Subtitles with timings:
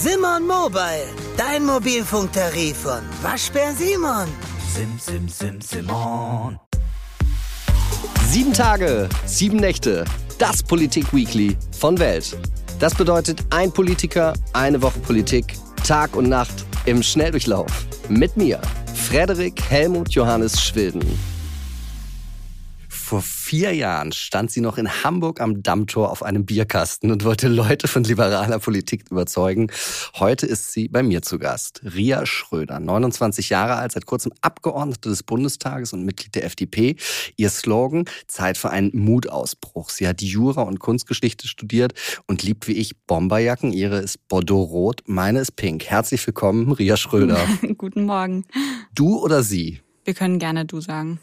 [0.00, 4.28] Simon Mobile, dein Mobilfunktarif von Waschbär Simon.
[4.72, 6.56] Sim, sim, sim, Simon.
[8.28, 10.04] Sieben Tage, sieben Nächte.
[10.38, 12.38] Das Politik-Weekly von Welt.
[12.78, 17.72] Das bedeutet ein Politiker, eine Woche Politik, Tag und Nacht im Schnelldurchlauf.
[18.08, 18.60] Mit mir,
[18.94, 21.02] Frederik Helmut Johannes Schwilden.
[23.08, 27.48] Vor vier Jahren stand sie noch in Hamburg am Dammtor auf einem Bierkasten und wollte
[27.48, 29.68] Leute von liberaler Politik überzeugen.
[30.16, 31.80] Heute ist sie bei mir zu Gast.
[31.82, 36.96] Ria Schröder, 29 Jahre alt, seit kurzem Abgeordnete des Bundestages und Mitglied der FDP.
[37.38, 39.88] Ihr Slogan, Zeit für einen Mutausbruch.
[39.88, 41.94] Sie hat Jura und Kunstgeschichte studiert
[42.26, 43.72] und liebt wie ich Bomberjacken.
[43.72, 45.86] Ihre ist Bordeaux-Rot, meine ist pink.
[45.86, 47.38] Herzlich willkommen, Ria Schröder.
[47.78, 48.44] Guten Morgen.
[48.94, 49.80] Du oder sie?
[50.04, 51.18] Wir können gerne du sagen.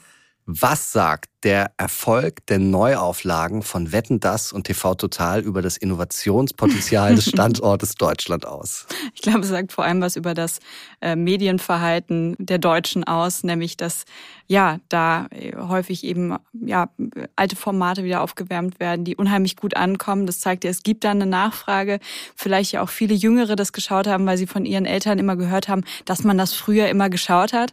[0.47, 7.15] Was sagt der Erfolg der Neuauflagen von Wetten das und TV Total über das Innovationspotenzial
[7.15, 8.85] des Standortes Deutschland aus?
[9.15, 10.59] Ich glaube, es sagt vor allem was über das
[11.01, 14.05] äh, Medienverhalten der Deutschen aus, nämlich dass
[14.47, 16.89] ja da äh, häufig eben ja
[17.35, 20.25] alte Formate wieder aufgewärmt werden, die unheimlich gut ankommen.
[20.25, 21.99] Das zeigt ja, es gibt da eine Nachfrage.
[22.35, 25.67] Vielleicht ja auch viele Jüngere das geschaut haben, weil sie von ihren Eltern immer gehört
[25.67, 27.71] haben, dass man das früher immer geschaut hat.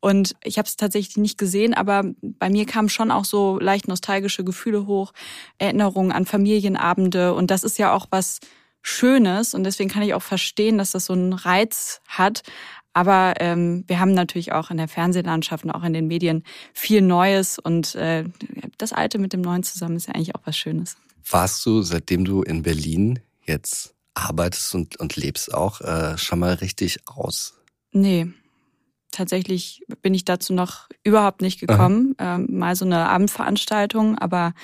[0.00, 3.88] Und ich habe es tatsächlich nicht gesehen, aber bei mir kamen schon auch so leicht
[3.88, 5.12] nostalgische Gefühle hoch,
[5.58, 7.34] Erinnerungen an Familienabende.
[7.34, 8.40] Und das ist ja auch was
[8.82, 9.54] Schönes.
[9.54, 12.42] Und deswegen kann ich auch verstehen, dass das so einen Reiz hat.
[12.92, 17.02] Aber ähm, wir haben natürlich auch in der Fernsehlandschaft und auch in den Medien viel
[17.02, 17.58] Neues.
[17.58, 18.24] Und äh,
[18.78, 20.96] das Alte mit dem Neuen zusammen ist ja eigentlich auch was Schönes.
[21.28, 26.54] Warst du, seitdem du in Berlin jetzt arbeitest und, und lebst auch, äh, schon mal
[26.54, 27.54] richtig aus?
[27.92, 28.28] Nee,
[29.10, 32.14] tatsächlich bin ich dazu noch überhaupt nicht gekommen.
[32.18, 34.54] Ähm, mal so eine Abendveranstaltung, aber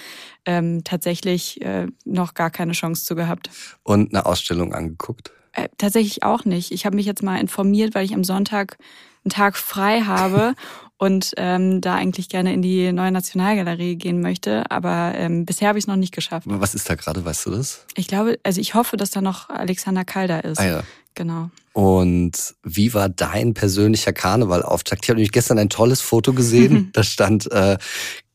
[0.44, 3.50] ähm, tatsächlich äh, noch gar keine Chance zu gehabt.
[3.82, 5.32] Und eine Ausstellung angeguckt?
[5.56, 6.70] Äh, tatsächlich auch nicht.
[6.70, 8.76] Ich habe mich jetzt mal informiert, weil ich am Sonntag
[9.24, 10.54] einen Tag frei habe
[10.98, 14.70] und ähm, da eigentlich gerne in die neue Nationalgalerie gehen möchte.
[14.70, 16.46] Aber ähm, bisher habe ich es noch nicht geschafft.
[16.48, 17.86] Was ist da gerade, weißt du das?
[17.96, 20.60] Ich glaube, also ich hoffe, dass da noch Alexander Kalder ist.
[20.60, 20.82] Ah ja.
[21.14, 21.48] Genau.
[21.72, 25.04] Und wie war dein persönlicher Karnevalauftakt?
[25.04, 26.90] Ich habe nämlich gestern ein tolles Foto gesehen.
[26.92, 27.78] da stand äh,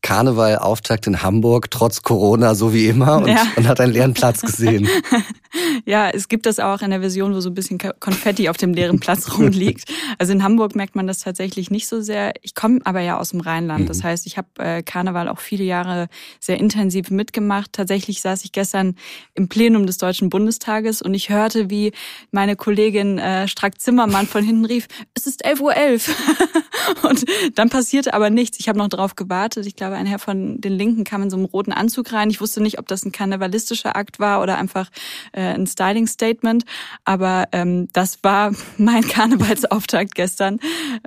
[0.02, 3.46] Karnevalauftakt in Hamburg, trotz Corona, so wie immer, und, ja.
[3.56, 4.88] und hat einen leeren Platz gesehen.
[5.84, 8.74] ja, es gibt das auch in der Version, wo so ein bisschen Konfetti auf dem
[8.74, 9.84] leeren Platz rumliegt.
[10.18, 12.32] Also in Hamburg merkt man das tatsächlich nicht so sehr.
[12.42, 13.88] Ich komme aber ja aus dem Rheinland.
[13.88, 14.04] Das mhm.
[14.04, 16.08] heißt, ich habe äh, Karneval auch viele Jahre
[16.40, 17.72] sehr intensiv mitgemacht.
[17.72, 18.96] Tatsächlich saß ich gestern
[19.34, 21.92] im Plenum des Deutschen Bundestages und ich hörte, wie
[22.30, 25.72] meine Kollegin äh, Strack-Zimmermann von hinten rief, es ist 11.11 Uhr.
[25.72, 26.10] .11.
[27.08, 27.24] und
[27.54, 28.58] dann passierte aber nichts.
[28.60, 29.66] Ich habe noch drauf gewartet.
[29.66, 32.30] Ich glaube, glaube, ein Herr von den Linken kam in so einem roten Anzug rein.
[32.30, 34.90] Ich wusste nicht, ob das ein karnevalistischer Akt war oder einfach
[35.32, 36.64] äh, ein Styling-Statement.
[37.04, 40.58] Aber ähm, das war mein Karnevalsauftakt gestern.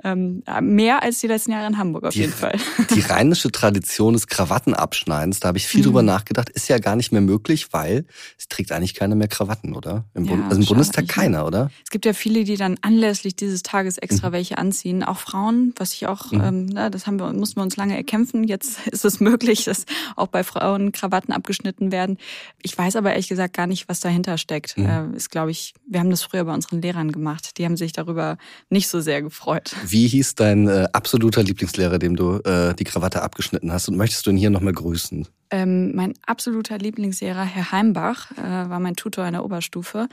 [0.04, 2.56] Ähm, mehr als die letzten Jahre in Hamburg auf die, jeden Fall.
[2.94, 5.84] Die rheinische Tradition des Krawattenabschneidens, da habe ich viel mhm.
[5.84, 8.04] drüber nachgedacht, ist ja gar nicht mehr möglich, weil
[8.38, 10.04] es trägt eigentlich keiner mehr Krawatten, oder?
[10.14, 11.70] Im, ja, Bund, also im Bundestag keiner, oder?
[11.84, 14.32] Es gibt ja viele, die dann anlässlich dieses Tages extra mhm.
[14.32, 15.02] welche anziehen.
[15.02, 16.40] Auch Frauen, was ich auch, mhm.
[16.40, 18.44] ähm, na, das haben wir, mussten wir uns lange erkämpfen.
[18.44, 19.84] Jetzt ist es möglich, dass
[20.16, 22.18] auch bei Frauen Krawatten abgeschnitten werden.
[22.62, 24.76] Ich weiß aber ehrlich gesagt gar nicht, was dahinter steckt.
[24.76, 25.14] Mhm.
[25.14, 27.58] Ist, glaube ich, wir haben das früher bei unseren Lehrern gemacht.
[27.58, 28.38] Die haben sich darüber
[28.70, 29.74] nicht so sehr gefreut.
[29.86, 33.88] Wie hieß dein äh, absoluter Lieblingslehrer, dem du äh, die Krawatte abgeschnitten hast?
[33.88, 35.26] Und möchtest du ihn hier nochmal grüßen?
[35.50, 40.08] Ähm, mein absoluter Lieblingslehrer, Herr Heimbach, äh, war mein Tutor in der Oberstufe.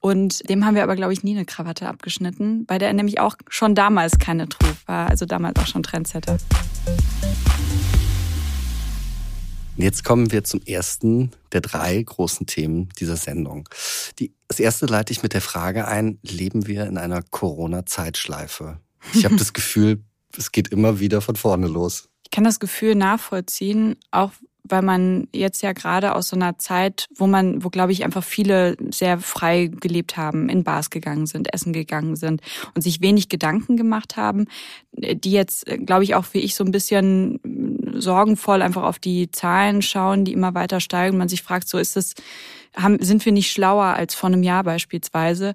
[0.00, 3.36] Und dem haben wir aber, glaube ich, nie eine Krawatte abgeschnitten, weil der nämlich auch
[3.48, 6.36] schon damals keine trug, war also damals auch schon Trendsetter.
[9.78, 13.68] Jetzt kommen wir zum ersten der drei großen Themen dieser Sendung.
[14.18, 18.80] Die, das erste leite ich mit der Frage ein, leben wir in einer Corona-Zeitschleife?
[19.12, 20.02] Ich habe das Gefühl,
[20.36, 22.08] es geht immer wieder von vorne los.
[22.24, 24.32] Ich kann das Gefühl nachvollziehen, auch
[24.68, 28.24] weil man jetzt ja gerade aus so einer Zeit, wo man, wo glaube ich einfach
[28.24, 32.40] viele sehr frei gelebt haben, in Bars gegangen sind, essen gegangen sind
[32.74, 34.46] und sich wenig Gedanken gemacht haben,
[34.92, 37.40] die jetzt, glaube ich, auch wie ich so ein bisschen
[37.94, 41.18] sorgenvoll einfach auf die Zahlen schauen, die immer weiter steigen.
[41.18, 42.14] Man sich fragt, so ist es,
[42.76, 45.54] haben, sind wir nicht schlauer als vor einem Jahr beispielsweise?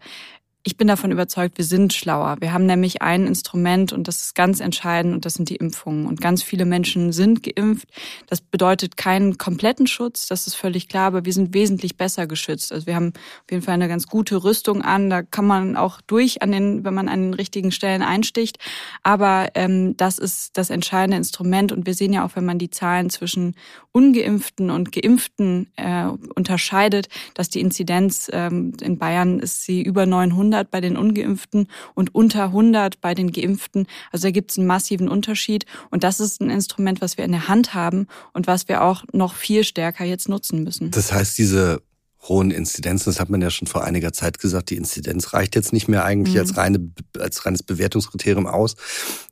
[0.63, 2.37] Ich bin davon überzeugt, wir sind schlauer.
[2.39, 6.05] Wir haben nämlich ein Instrument und das ist ganz entscheidend und das sind die Impfungen.
[6.05, 7.87] Und ganz viele Menschen sind geimpft.
[8.27, 12.71] Das bedeutet keinen kompletten Schutz, das ist völlig klar, aber wir sind wesentlich besser geschützt.
[12.71, 15.09] Also wir haben auf jeden Fall eine ganz gute Rüstung an.
[15.09, 18.59] Da kann man auch durch an den, wenn man an den richtigen Stellen einsticht.
[19.01, 22.69] Aber ähm, das ist das entscheidende Instrument und wir sehen ja auch, wenn man die
[22.69, 23.55] Zahlen zwischen
[23.93, 26.05] ungeimpften und geimpften äh,
[26.35, 31.67] unterscheidet, dass die Inzidenz ähm, in Bayern ist sie über 900 100 bei den Ungeimpften
[31.95, 33.87] und unter 100 bei den Geimpften.
[34.11, 35.65] Also da gibt es einen massiven Unterschied.
[35.89, 39.03] Und das ist ein Instrument, was wir in der Hand haben und was wir auch
[39.13, 40.91] noch viel stärker jetzt nutzen müssen.
[40.91, 41.81] Das heißt, diese
[42.27, 45.73] hohen Inzidenzen, das hat man ja schon vor einiger Zeit gesagt, die Inzidenz reicht jetzt
[45.73, 46.41] nicht mehr eigentlich mhm.
[46.41, 48.75] als, reine, als reines Bewertungskriterium aus.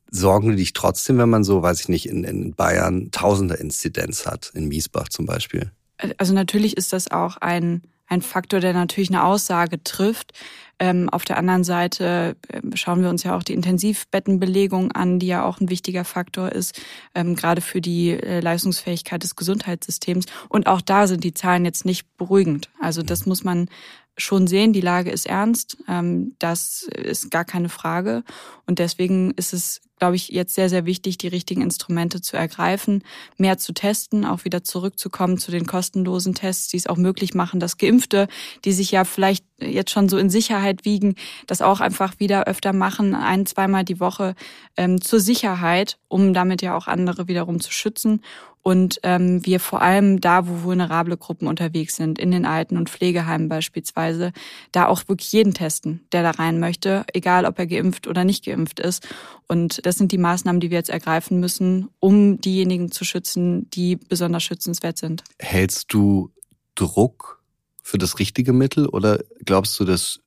[0.10, 4.52] Sorgen dich trotzdem, wenn man so, weiß ich nicht, in, in Bayern tausender Inzidenz hat,
[4.56, 5.72] in Miesbach zum Beispiel?
[6.18, 10.34] Also natürlich ist das auch ein, ein Faktor, der natürlich eine Aussage trifft.
[10.80, 15.28] Ähm, auf der anderen Seite äh, schauen wir uns ja auch die Intensivbettenbelegung an, die
[15.28, 16.82] ja auch ein wichtiger Faktor ist,
[17.14, 20.26] ähm, gerade für die äh, Leistungsfähigkeit des Gesundheitssystems.
[20.48, 22.70] Und auch da sind die Zahlen jetzt nicht beruhigend.
[22.80, 23.70] Also das muss man
[24.18, 25.78] schon sehen, die Lage ist ernst.
[25.88, 28.24] Ähm, das ist gar keine Frage.
[28.66, 33.04] Und deswegen ist es, glaube ich, jetzt sehr, sehr wichtig, die richtigen Instrumente zu ergreifen,
[33.38, 37.60] mehr zu testen, auch wieder zurückzukommen zu den kostenlosen Tests, die es auch möglich machen,
[37.60, 38.28] dass Geimpfte,
[38.66, 41.16] die sich ja vielleicht jetzt schon so in Sicherheit wiegen,
[41.48, 44.36] das auch einfach wieder öfter machen, ein, zweimal die Woche
[44.78, 48.22] ähm, zur Sicherheit, um damit ja auch andere wiederum zu schützen
[48.70, 52.88] und ähm, wir vor allem da, wo vulnerable Gruppen unterwegs sind, in den Alten- und
[52.88, 54.32] Pflegeheimen beispielsweise,
[54.72, 58.46] da auch wirklich jeden testen, der da rein möchte, egal ob er geimpft oder nicht
[58.46, 59.08] geimpft ist.
[59.48, 63.96] Und das sind die Maßnahmen, die wir jetzt ergreifen müssen, um diejenigen zu schützen, die
[63.96, 65.24] besonders schützenswert sind.
[65.40, 66.32] Hältst du
[66.76, 67.42] Druck
[67.82, 70.20] für das richtige Mittel oder glaubst du, dass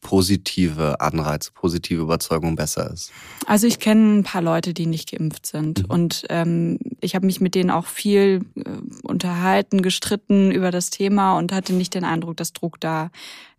[0.00, 3.12] positive Anreize, positive Überzeugung besser ist?
[3.46, 5.80] Also ich kenne ein paar Leute, die nicht geimpft sind.
[5.80, 5.90] Mhm.
[5.90, 8.62] Und ähm, ich habe mich mit denen auch viel äh,
[9.02, 13.10] unterhalten, gestritten über das Thema und hatte nicht den Eindruck, dass Druck da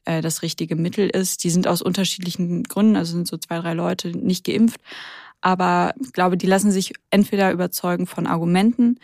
[0.06, 1.44] äh, das richtige Mittel ist.
[1.44, 4.82] Die sind aus unterschiedlichen Gründen, also sind so zwei, drei Leute nicht geimpft.
[5.42, 9.00] Aber ich glaube, die lassen sich entweder überzeugen von Argumenten,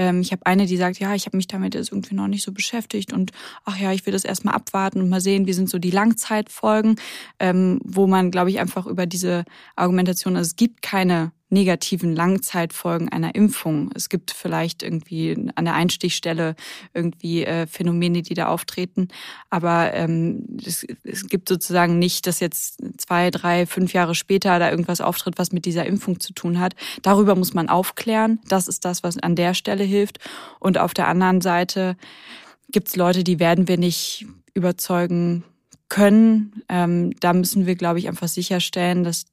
[0.00, 2.42] ähm, ich habe eine, die sagt, ja, ich habe mich damit jetzt irgendwie noch nicht
[2.42, 3.32] so beschäftigt und
[3.66, 6.96] ach ja, ich will das erstmal abwarten und mal sehen, wie sind so die Langzeitfolgen,
[7.38, 9.44] ähm, wo man, glaube ich, einfach über diese
[9.76, 13.90] Argumentation, also es gibt keine negativen Langzeitfolgen einer Impfung.
[13.94, 16.54] Es gibt vielleicht irgendwie an der Einstichstelle
[16.94, 19.08] irgendwie äh, Phänomene, die da auftreten,
[19.50, 24.70] aber ähm, es, es gibt sozusagen nicht, dass jetzt zwei, drei, fünf Jahre später da
[24.70, 26.74] irgendwas auftritt, was mit dieser Impfung zu tun hat.
[27.02, 28.38] Darüber muss man aufklären.
[28.48, 30.18] Das ist das, was an der Stelle hilft.
[30.58, 31.96] Und auf der anderen Seite
[32.70, 35.44] gibt es Leute, die werden wir nicht überzeugen
[35.88, 36.62] können.
[36.68, 39.26] Ähm, da müssen wir, glaube ich, einfach sicherstellen, dass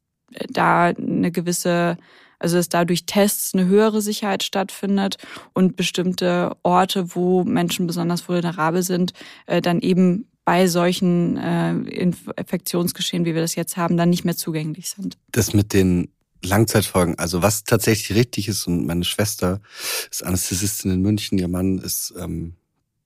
[0.50, 1.98] da eine gewisse,
[2.40, 5.18] also dass da durch Tests eine höhere Sicherheit stattfindet
[5.54, 9.14] und bestimmte Orte, wo Menschen besonders vulnerabel sind,
[9.46, 14.38] äh, dann eben bei solchen äh, Infektionsgeschehen, wie wir das jetzt haben, dann nicht mehr
[14.38, 15.18] zugänglich sind.
[15.32, 16.10] Das mit den
[16.44, 19.62] Langzeitfolgen, also was tatsächlich richtig ist, und meine Schwester
[20.12, 22.56] ist Anästhesistin in München, ihr Mann ist ähm,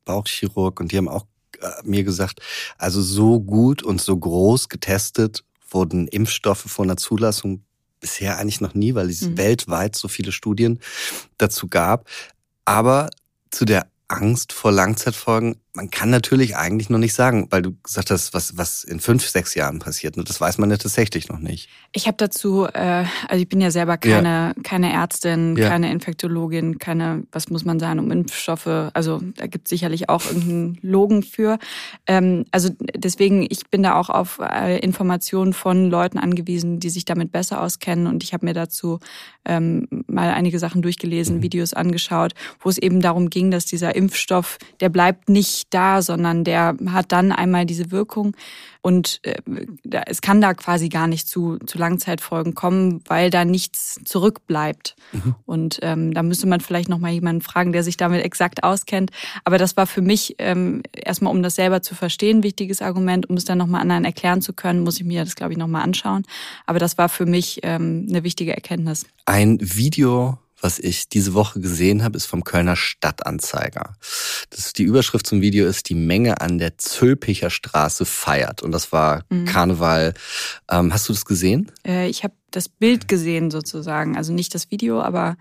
[0.05, 1.25] Bauchchirurg und die haben auch
[1.61, 2.41] äh, mir gesagt,
[2.77, 7.63] also so gut und so groß getestet wurden Impfstoffe vor einer Zulassung
[7.99, 9.37] bisher eigentlich noch nie, weil es mhm.
[9.37, 10.79] weltweit so viele Studien
[11.37, 12.09] dazu gab.
[12.65, 13.09] Aber
[13.51, 18.11] zu der Angst vor Langzeitfolgen man kann natürlich eigentlich noch nicht sagen, weil du gesagt
[18.11, 20.17] hast, was, was in fünf, sechs Jahren passiert.
[20.17, 21.69] Und das weiß man ja tatsächlich noch nicht.
[21.93, 24.63] Ich habe dazu, äh, also ich bin ja selber keine, ja.
[24.63, 25.69] keine Ärztin, ja.
[25.69, 28.67] keine Infektologin, keine, was muss man sagen, um Impfstoffe.
[28.93, 31.57] Also da gibt es sicherlich auch irgendeinen Logen für.
[32.05, 37.05] Ähm, also deswegen, ich bin da auch auf äh, Informationen von Leuten angewiesen, die sich
[37.05, 38.07] damit besser auskennen.
[38.07, 38.99] Und ich habe mir dazu
[39.45, 41.43] ähm, mal einige Sachen durchgelesen, mhm.
[41.43, 46.01] Videos angeschaut, wo es eben darum ging, dass dieser Impfstoff, der bleibt nicht nicht da,
[46.01, 48.35] sondern der hat dann einmal diese Wirkung
[48.81, 49.35] und äh,
[50.07, 54.95] es kann da quasi gar nicht zu, zu Langzeitfolgen kommen, weil da nichts zurückbleibt.
[55.11, 55.35] Mhm.
[55.45, 59.11] Und ähm, da müsste man vielleicht nochmal jemanden fragen, der sich damit exakt auskennt.
[59.43, 63.29] Aber das war für mich ähm, erstmal, um das selber zu verstehen, ein wichtiges Argument.
[63.29, 65.83] Um es dann nochmal anderen erklären zu können, muss ich mir das, glaube ich, nochmal
[65.83, 66.23] anschauen.
[66.65, 69.05] Aber das war für mich ähm, eine wichtige Erkenntnis.
[69.25, 73.95] Ein Video was ich diese Woche gesehen habe, ist vom Kölner Stadtanzeiger.
[74.49, 78.61] Das, die Überschrift zum Video ist, die Menge an der Zülpicher Straße feiert.
[78.61, 79.45] Und das war mhm.
[79.45, 80.13] Karneval.
[80.69, 81.71] Ähm, hast du das gesehen?
[81.85, 84.17] Äh, ich habe das Bild gesehen sozusagen.
[84.17, 85.37] Also nicht das Video, aber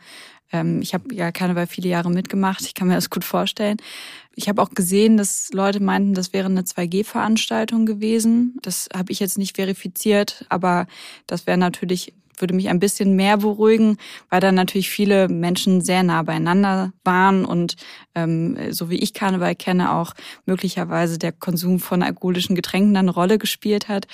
[0.52, 3.76] Ähm, ich habe ja Karneval viele Jahre mitgemacht, ich kann mir das gut vorstellen.
[4.34, 8.58] Ich habe auch gesehen, dass Leute meinten, das wäre eine 2G-Veranstaltung gewesen.
[8.62, 10.86] Das habe ich jetzt nicht verifiziert, aber
[11.26, 13.96] das wäre natürlich würde mich ein bisschen mehr beruhigen,
[14.28, 17.76] weil da natürlich viele Menschen sehr nah beieinander waren und
[18.14, 20.14] ähm, so wie ich Karneval kenne, auch
[20.46, 24.06] möglicherweise der Konsum von alkoholischen Getränken dann eine Rolle gespielt hat.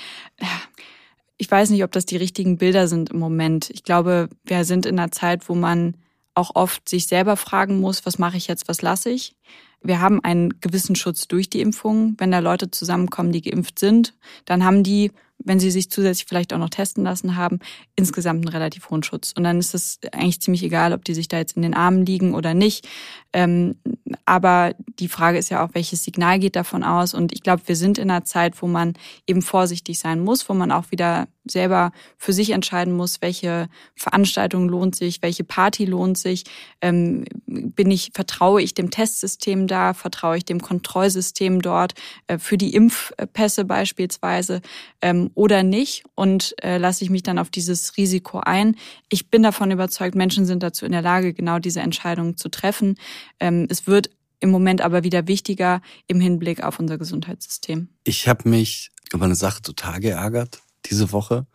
[1.38, 3.70] Ich weiß nicht, ob das die richtigen Bilder sind im Moment.
[3.70, 5.96] Ich glaube, wir sind in einer Zeit, wo man
[6.34, 9.34] auch oft sich selber fragen muss, was mache ich jetzt, was lasse ich.
[9.82, 12.14] Wir haben einen gewissen Schutz durch die Impfung.
[12.18, 14.14] Wenn da Leute zusammenkommen, die geimpft sind,
[14.44, 17.60] dann haben die wenn sie sich zusätzlich vielleicht auch noch testen lassen haben,
[17.94, 19.32] insgesamt einen relativ hohen Schutz.
[19.36, 22.04] Und dann ist es eigentlich ziemlich egal, ob die sich da jetzt in den Armen
[22.04, 22.88] liegen oder nicht.
[23.32, 23.76] Ähm,
[24.24, 27.14] aber die Frage ist ja auch, welches Signal geht davon aus?
[27.14, 28.94] Und ich glaube, wir sind in einer Zeit, wo man
[29.26, 34.68] eben vorsichtig sein muss, wo man auch wieder selber für sich entscheiden muss, welche Veranstaltung
[34.68, 36.44] lohnt sich, welche Party lohnt sich.
[36.80, 41.94] Ähm, bin ich, vertraue ich dem Testsystem da, vertraue ich dem Kontrollsystem dort
[42.26, 44.60] äh, für die Impfpässe beispielsweise
[45.00, 46.04] ähm, oder nicht?
[46.14, 48.76] Und äh, lasse ich mich dann auf dieses Risiko ein?
[49.08, 52.96] Ich bin davon überzeugt, Menschen sind dazu in der Lage, genau diese Entscheidungen zu treffen.
[53.40, 54.10] Ähm, es wird
[54.40, 57.88] im Moment aber wieder wichtiger im Hinblick auf unser Gesundheitssystem.
[58.04, 61.46] Ich habe mich über eine Sache total geärgert diese Woche.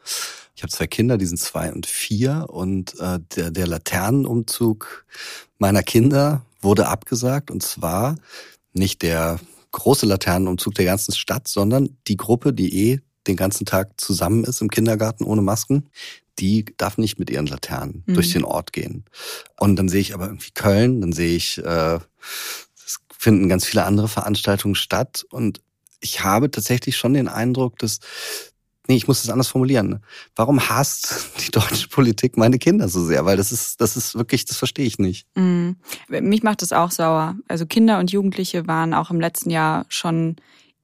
[0.55, 5.05] Ich habe zwei Kinder, die sind zwei und vier und äh, der, der Laternenumzug
[5.57, 8.15] meiner Kinder wurde abgesagt und zwar
[8.73, 9.39] nicht der
[9.71, 14.61] große Laternenumzug der ganzen Stadt, sondern die Gruppe, die eh den ganzen Tag zusammen ist
[14.61, 15.89] im Kindergarten ohne Masken,
[16.39, 18.13] die darf nicht mit ihren Laternen mhm.
[18.13, 19.05] durch den Ort gehen.
[19.59, 22.00] Und dann sehe ich aber irgendwie Köln, dann sehe ich, äh,
[22.85, 25.61] es finden ganz viele andere Veranstaltungen statt und
[26.03, 28.00] ich habe tatsächlich schon den Eindruck, dass
[28.88, 30.00] Nee, ich muss das anders formulieren.
[30.35, 33.25] Warum hasst die deutsche Politik meine Kinder so sehr?
[33.25, 35.27] Weil das ist, das ist wirklich, das verstehe ich nicht.
[35.35, 35.71] Mm.
[36.09, 37.35] Mich macht das auch sauer.
[37.47, 40.38] Also Kinder und Jugendliche waren auch im letzten Jahr schon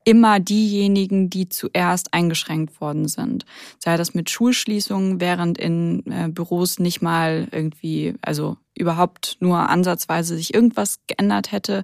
[0.07, 3.45] immer diejenigen, die zuerst eingeschränkt worden sind.
[3.77, 10.37] Sei das mit Schulschließungen, während in äh, Büros nicht mal irgendwie, also überhaupt nur ansatzweise
[10.37, 11.83] sich irgendwas geändert hätte,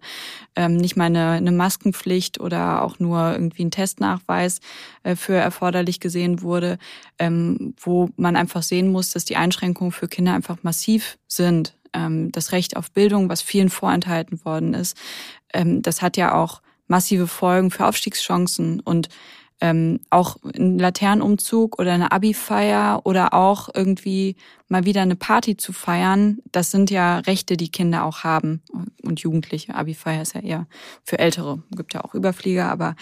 [0.56, 4.62] ähm, nicht mal eine, eine Maskenpflicht oder auch nur irgendwie ein Testnachweis
[5.04, 6.78] äh, für erforderlich gesehen wurde,
[7.20, 11.76] ähm, wo man einfach sehen muss, dass die Einschränkungen für Kinder einfach massiv sind.
[11.92, 14.96] Ähm, das Recht auf Bildung, was vielen vorenthalten worden ist,
[15.56, 19.10] das hat ja auch massive Folgen für Aufstiegschancen und
[19.64, 24.36] ähm, auch ein Laternenumzug oder eine Abi-Feier oder auch irgendwie
[24.68, 28.62] mal wieder eine Party zu feiern, das sind ja Rechte, die Kinder auch haben.
[29.04, 29.74] Und Jugendliche.
[29.74, 30.68] Abi-Feier ist ja eher
[31.06, 32.96] für Ältere, gibt ja auch Überflieger, aber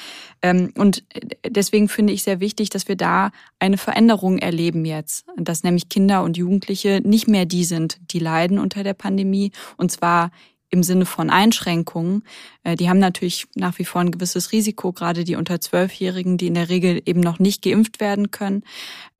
[0.43, 1.03] ähm, und
[1.47, 6.21] deswegen finde ich sehr wichtig, dass wir da eine Veränderung erleben jetzt, dass nämlich Kinder
[6.23, 9.51] und Jugendliche nicht mehr die sind, die leiden unter der Pandemie.
[9.77, 10.29] Und zwar
[10.71, 12.23] im Sinne von Einschränkungen.
[12.63, 16.47] Äh, die haben natürlich nach wie vor ein gewisses Risiko, gerade die unter Zwölfjährigen, die
[16.47, 18.63] in der Regel eben noch nicht geimpft werden können.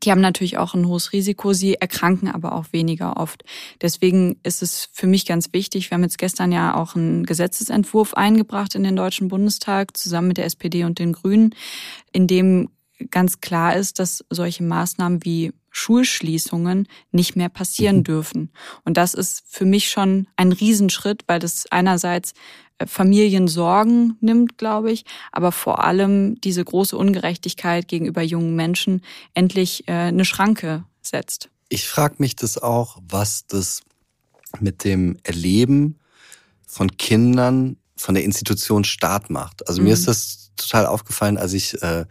[0.03, 3.43] Die haben natürlich auch ein hohes Risiko, sie erkranken aber auch weniger oft.
[3.81, 8.15] Deswegen ist es für mich ganz wichtig, wir haben jetzt gestern ja auch einen Gesetzesentwurf
[8.15, 11.53] eingebracht in den Deutschen Bundestag zusammen mit der SPD und den Grünen,
[12.11, 12.69] in dem
[13.09, 18.03] ganz klar ist, dass solche Maßnahmen wie Schulschließungen nicht mehr passieren mhm.
[18.03, 18.51] dürfen.
[18.83, 22.33] Und das ist für mich schon ein Riesenschritt, weil das einerseits
[22.77, 29.01] äh, Familien Sorgen nimmt, glaube ich, aber vor allem diese große Ungerechtigkeit gegenüber jungen Menschen
[29.33, 31.49] endlich äh, eine Schranke setzt.
[31.69, 33.81] Ich frage mich das auch, was das
[34.59, 35.97] mit dem Erleben
[36.67, 39.67] von Kindern von der Institution Staat macht.
[39.67, 39.87] Also mhm.
[39.87, 42.05] mir ist das total aufgefallen, als ich äh,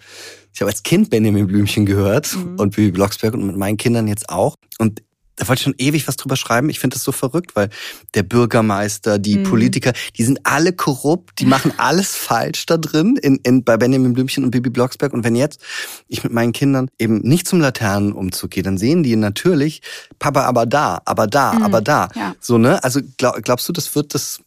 [0.52, 2.56] ich habe als Kind Benjamin Blümchen gehört mhm.
[2.58, 4.56] und Bibi Blocksberg und mit meinen Kindern jetzt auch.
[4.78, 5.02] Und
[5.40, 6.68] da wollte ich schon ewig was drüber schreiben.
[6.68, 7.70] Ich finde das so verrückt, weil
[8.12, 9.44] der Bürgermeister, die mhm.
[9.44, 14.12] Politiker, die sind alle korrupt, die machen alles falsch da drin in, in, bei Benjamin
[14.12, 15.14] Blümchen und Bibi Blocksberg.
[15.14, 15.62] Und wenn jetzt
[16.08, 19.80] ich mit meinen Kindern eben nicht zum Laternenumzug gehe, dann sehen die natürlich
[20.18, 21.62] Papa aber da, aber da, mhm.
[21.62, 22.10] aber da.
[22.14, 22.34] Ja.
[22.38, 22.84] So, ne?
[22.84, 24.40] Also glaub, glaubst du, das wird das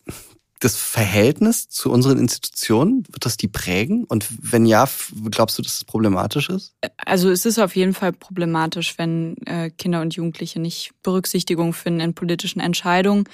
[0.64, 4.06] das Verhältnis zu unseren Institutionen, wird das die prägen?
[4.06, 4.88] Und wenn ja,
[5.30, 6.74] glaubst du, dass es problematisch ist?
[6.98, 12.00] Also es ist auf jeden Fall problematisch, wenn äh, Kinder und Jugendliche nicht Berücksichtigung finden
[12.00, 13.26] in politischen Entscheidungen.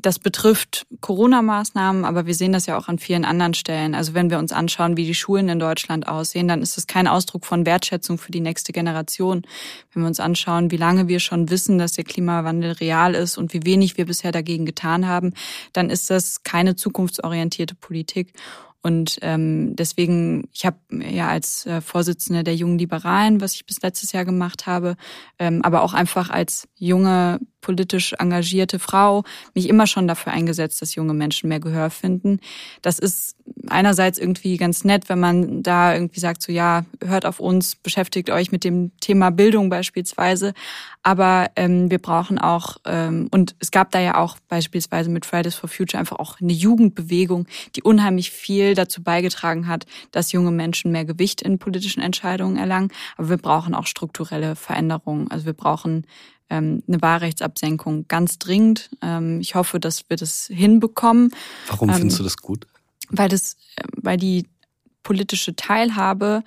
[0.00, 3.96] Das betrifft Corona-Maßnahmen, aber wir sehen das ja auch an vielen anderen Stellen.
[3.96, 7.08] Also wenn wir uns anschauen, wie die Schulen in Deutschland aussehen, dann ist es kein
[7.08, 9.42] Ausdruck von Wertschätzung für die nächste Generation.
[9.92, 13.52] Wenn wir uns anschauen, wie lange wir schon wissen, dass der Klimawandel real ist und
[13.52, 15.34] wie wenig wir bisher dagegen getan haben,
[15.72, 18.34] dann ist das keine zukunftsorientierte Politik.
[18.80, 23.82] Und ähm, deswegen, ich habe ja als äh, Vorsitzende der jungen Liberalen, was ich bis
[23.82, 24.96] letztes Jahr gemacht habe,
[25.38, 29.24] ähm, aber auch einfach als junge politisch engagierte Frau
[29.54, 32.40] mich immer schon dafür eingesetzt, dass junge Menschen mehr Gehör finden.
[32.82, 33.36] Das ist
[33.68, 38.30] einerseits irgendwie ganz nett, wenn man da irgendwie sagt, so ja, hört auf uns, beschäftigt
[38.30, 40.54] euch mit dem Thema Bildung beispielsweise.
[41.02, 45.54] Aber ähm, wir brauchen auch, ähm, und es gab da ja auch beispielsweise mit Fridays
[45.54, 47.46] for Future einfach auch eine Jugendbewegung,
[47.76, 52.90] die unheimlich viel dazu beigetragen hat, dass junge Menschen mehr Gewicht in politischen Entscheidungen erlangen.
[53.16, 55.30] Aber wir brauchen auch strukturelle Veränderungen.
[55.30, 56.06] Also wir brauchen
[56.50, 58.90] ähm, eine Wahlrechtsabsenkung ganz dringend.
[59.02, 61.30] Ähm, ich hoffe, dass wir das hinbekommen.
[61.66, 62.66] Warum findest ähm, du das gut?
[63.10, 64.46] Weil das, äh, weil die
[65.02, 66.42] politische Teilhabe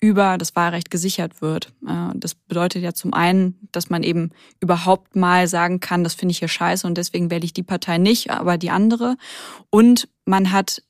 [0.00, 1.72] über das Wahlrecht gesichert wird.
[1.86, 4.30] Äh, das bedeutet ja zum einen, dass man eben
[4.60, 7.98] überhaupt mal sagen kann, das finde ich hier scheiße und deswegen wähle ich die Partei
[7.98, 9.16] nicht, aber die andere.
[9.68, 10.82] Und man hat,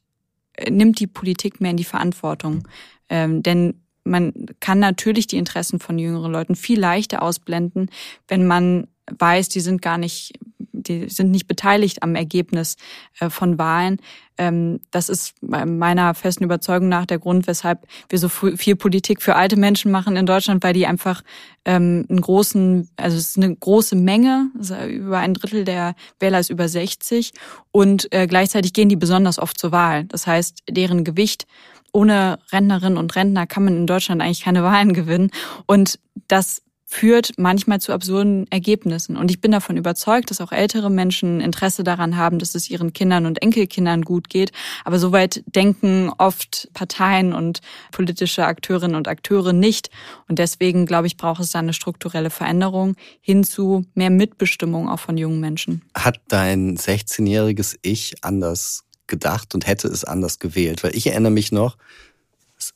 [0.55, 2.67] äh, nimmt die Politik mehr in die Verantwortung.
[3.09, 3.81] Ähm, denn
[4.11, 7.91] man kann natürlich die Interessen von jüngeren Leuten viel leichter ausblenden,
[8.29, 8.89] wenn man
[9.19, 10.39] weiß, die sind gar nicht,
[10.73, 12.77] die sind nicht beteiligt am Ergebnis
[13.19, 13.99] äh, von Wahlen.
[14.39, 19.37] Ähm, das ist meiner festen Überzeugung nach der Grund, weshalb wir so viel Politik für
[19.37, 21.23] alte Menschen machen in Deutschland, weil die einfach
[21.65, 24.51] ähm, einen großen, also es ist eine große Menge,
[24.89, 27.33] über ein Drittel der Wähler ist über 60
[27.73, 30.05] und äh, gleichzeitig gehen die besonders oft zur Wahl.
[30.05, 31.47] Das heißt, deren Gewicht
[31.93, 35.31] ohne Rentnerinnen und Rentner kann man in Deutschland eigentlich keine Wahlen gewinnen.
[35.67, 39.17] Und das führt manchmal zu absurden Ergebnissen.
[39.17, 42.93] Und ich bin davon überzeugt, dass auch ältere Menschen Interesse daran haben, dass es ihren
[42.93, 44.51] Kindern und Enkelkindern gut geht.
[44.85, 47.61] Aber soweit denken oft Parteien und
[47.93, 49.91] politische Akteurinnen und Akteure nicht.
[50.29, 54.99] Und deswegen, glaube ich, braucht es da eine strukturelle Veränderung hin zu mehr Mitbestimmung auch
[54.99, 55.83] von jungen Menschen.
[55.95, 60.83] Hat dein 16-jähriges Ich anders gedacht und hätte es anders gewählt.
[60.83, 61.77] Weil ich erinnere mich noch,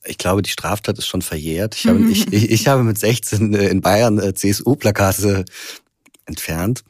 [0.05, 1.75] ich glaube, die Straftat ist schon verjährt.
[1.77, 5.47] Ich habe, ich, ich, habe mit 16 äh, in Bayern äh, CSU-Plakate
[6.27, 6.85] entfernt.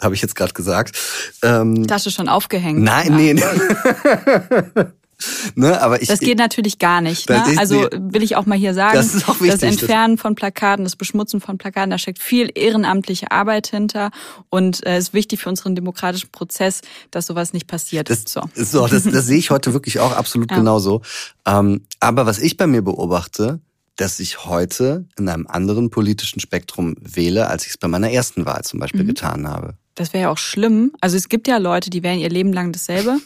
[0.00, 0.98] Habe ich jetzt gerade gesagt.
[1.42, 2.80] Ähm, ist schon aufgehängt.
[2.80, 3.16] Nein, ja.
[3.16, 3.34] nee.
[3.34, 3.42] nee.
[5.54, 7.30] Ne, aber ich, das geht natürlich gar nicht.
[7.30, 7.42] Ne?
[7.56, 10.84] Also will ich auch mal hier sagen, das, ist auch wichtig, das Entfernen von Plakaten,
[10.84, 14.10] das Beschmutzen von Plakaten, da steckt viel ehrenamtliche Arbeit hinter
[14.50, 18.10] und es äh, ist wichtig für unseren demokratischen Prozess, dass sowas nicht passiert.
[18.10, 18.42] Das, so.
[18.54, 20.58] so das, das sehe ich heute wirklich auch absolut ja.
[20.58, 21.00] genauso.
[21.46, 23.60] Ähm, aber was ich bei mir beobachte,
[23.96, 28.44] dass ich heute in einem anderen politischen Spektrum wähle, als ich es bei meiner ersten
[28.44, 29.08] Wahl zum Beispiel mhm.
[29.08, 29.74] getan habe.
[29.94, 30.92] Das wäre ja auch schlimm.
[31.00, 33.18] Also es gibt ja Leute, die wählen ihr Leben lang dasselbe.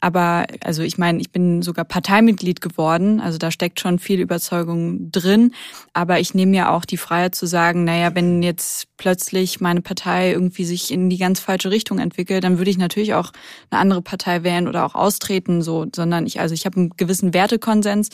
[0.00, 5.10] Aber also ich meine, ich bin sogar Parteimitglied geworden, also da steckt schon viel Überzeugung
[5.10, 5.52] drin.
[5.92, 10.32] Aber ich nehme ja auch die Freiheit zu sagen, naja, wenn jetzt plötzlich meine Partei
[10.32, 13.32] irgendwie sich in die ganz falsche Richtung entwickelt, dann würde ich natürlich auch
[13.70, 17.34] eine andere Partei wählen oder auch austreten, so, sondern ich, also ich habe einen gewissen
[17.34, 18.10] Wertekonsens.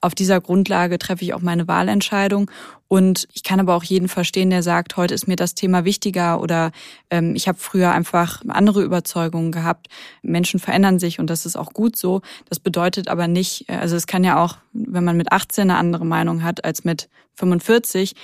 [0.00, 2.50] Auf dieser Grundlage treffe ich auch meine Wahlentscheidung
[2.88, 6.40] und ich kann aber auch jeden verstehen, der sagt, heute ist mir das Thema wichtiger
[6.40, 6.70] oder
[7.10, 9.88] ähm, ich habe früher einfach andere Überzeugungen gehabt.
[10.22, 12.20] Menschen verändern sich und das ist auch gut so.
[12.48, 15.78] Das bedeutet aber nicht, äh, also es kann ja auch, wenn man mit 18 eine
[15.78, 18.14] andere Meinung hat als mit 45,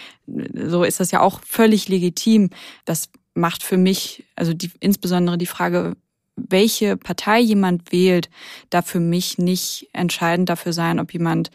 [0.55, 2.51] so ist das ja auch völlig legitim.
[2.85, 5.97] Das macht für mich, also die, insbesondere die Frage,
[6.37, 8.31] welche Partei jemand wählt,
[8.71, 11.51] da für mich nicht entscheidend dafür sein, ob jemand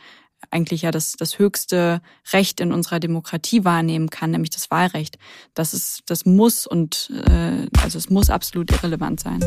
[0.56, 5.18] eigentlich ja das, das höchste Recht in unserer Demokratie wahrnehmen kann, nämlich das Wahlrecht.
[5.54, 9.44] Das ist, das muss und äh, also es muss absolut irrelevant sein.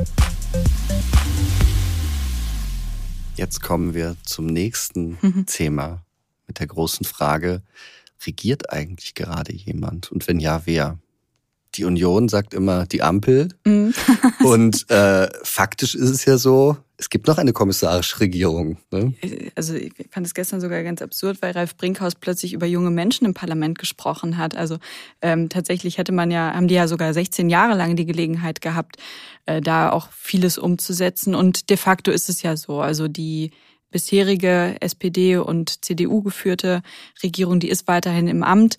[3.37, 5.47] Jetzt kommen wir zum nächsten mhm.
[5.47, 6.05] Thema
[6.47, 7.62] mit der großen Frage,
[8.27, 10.12] regiert eigentlich gerade jemand?
[10.12, 10.99] Und wenn ja, wer?
[11.75, 13.49] Die Union sagt immer die Ampel.
[13.64, 13.94] Mhm.
[14.44, 18.79] und äh, faktisch ist es ja so, es gibt noch eine kommissarische Regierung.
[18.91, 19.15] Ne?
[19.55, 23.25] Also ich fand es gestern sogar ganz absurd, weil Ralf Brinkhaus plötzlich über junge Menschen
[23.25, 24.57] im Parlament gesprochen hat.
[24.57, 24.79] Also
[25.23, 28.97] ähm, tatsächlich hätte man ja, haben die ja sogar 16 Jahre lang die Gelegenheit gehabt,
[29.47, 31.37] äh, da auch vieles umzusetzen.
[31.37, 32.81] Und de facto ist es ja so.
[32.81, 33.53] Also die
[33.91, 36.83] bisherige SPD und CDU geführte
[37.23, 38.77] Regierung, die ist weiterhin im Amt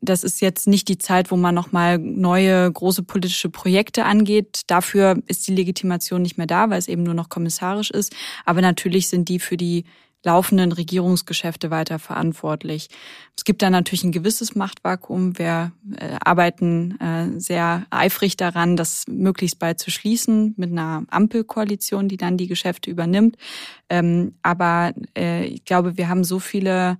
[0.00, 4.62] das ist jetzt nicht die Zeit, wo man nochmal neue große politische Projekte angeht.
[4.66, 8.14] Dafür ist die Legitimation nicht mehr da, weil es eben nur noch kommissarisch ist.
[8.44, 9.84] Aber natürlich sind die für die
[10.26, 12.88] laufenden Regierungsgeschäfte weiter verantwortlich.
[13.36, 15.38] Es gibt da natürlich ein gewisses Machtvakuum.
[15.38, 22.08] Wir äh, arbeiten äh, sehr eifrig daran, das möglichst bald zu schließen mit einer Ampelkoalition,
[22.08, 23.36] die dann die Geschäfte übernimmt.
[23.88, 26.98] Ähm, aber äh, ich glaube, wir haben so viele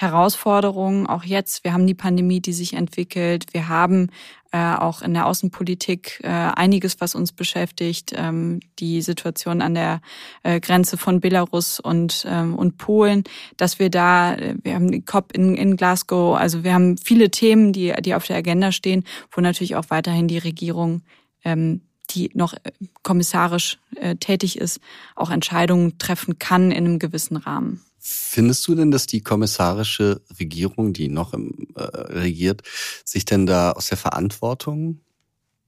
[0.00, 1.64] Herausforderungen, auch jetzt.
[1.64, 3.46] Wir haben die Pandemie, die sich entwickelt.
[3.52, 4.10] Wir haben
[4.52, 8.12] äh, auch in der Außenpolitik äh, einiges, was uns beschäftigt.
[8.14, 10.00] Ähm, die Situation an der
[10.44, 13.24] äh, Grenze von Belarus und, ähm, und Polen,
[13.56, 17.32] dass wir da, äh, wir haben die COP in, in Glasgow, also wir haben viele
[17.32, 21.02] Themen, die, die auf der Agenda stehen, wo natürlich auch weiterhin die Regierung
[21.44, 21.80] ähm,
[22.10, 22.70] die noch äh,
[23.02, 24.80] kommissarisch äh, tätig ist,
[25.16, 27.82] auch Entscheidungen treffen kann in einem gewissen Rahmen.
[28.10, 32.62] Findest du denn, dass die kommissarische Regierung, die noch im, äh, regiert,
[33.04, 35.00] sich denn da aus der Verantwortung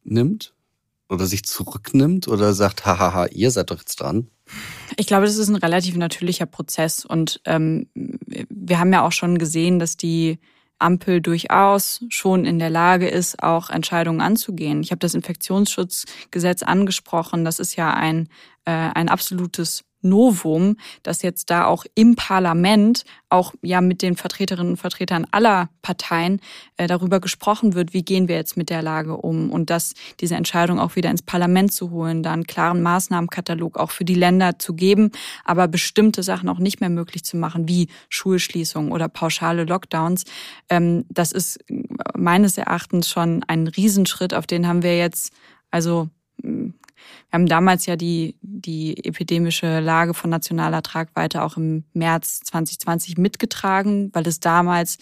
[0.05, 0.55] nimmt?
[1.09, 4.29] Oder sich zurücknimmt oder sagt, hahaha, ihr seid doch jetzt dran?
[4.97, 7.05] Ich glaube, das ist ein relativ natürlicher Prozess.
[7.05, 7.89] Und ähm,
[8.49, 10.39] wir haben ja auch schon gesehen, dass die
[10.79, 14.83] Ampel durchaus schon in der Lage ist, auch Entscheidungen anzugehen.
[14.83, 17.45] Ich habe das Infektionsschutzgesetz angesprochen.
[17.45, 18.29] Das ist ja ein,
[18.65, 24.73] äh, ein absolutes Novum, dass jetzt da auch im Parlament, auch ja mit den Vertreterinnen
[24.73, 26.41] und Vertretern aller Parteien
[26.77, 30.35] äh, darüber gesprochen wird, wie gehen wir jetzt mit der Lage um und dass diese
[30.35, 34.59] Entscheidung auch wieder ins Parlament zu holen, da einen klaren Maßnahmenkatalog auch für die Länder
[34.59, 35.13] zu geben,
[35.45, 40.25] aber bestimmte Sachen auch nicht mehr möglich zu machen, wie Schulschließungen oder pauschale Lockdowns.
[40.69, 41.65] Ähm, das ist
[42.17, 45.33] meines Erachtens schon ein Riesenschritt, auf den haben wir jetzt
[45.71, 46.09] also
[47.31, 53.19] wir haben damals ja die, die epidemische Lage von nationaler Tragweite auch im März 2020
[53.19, 54.99] mitgetragen, weil es damals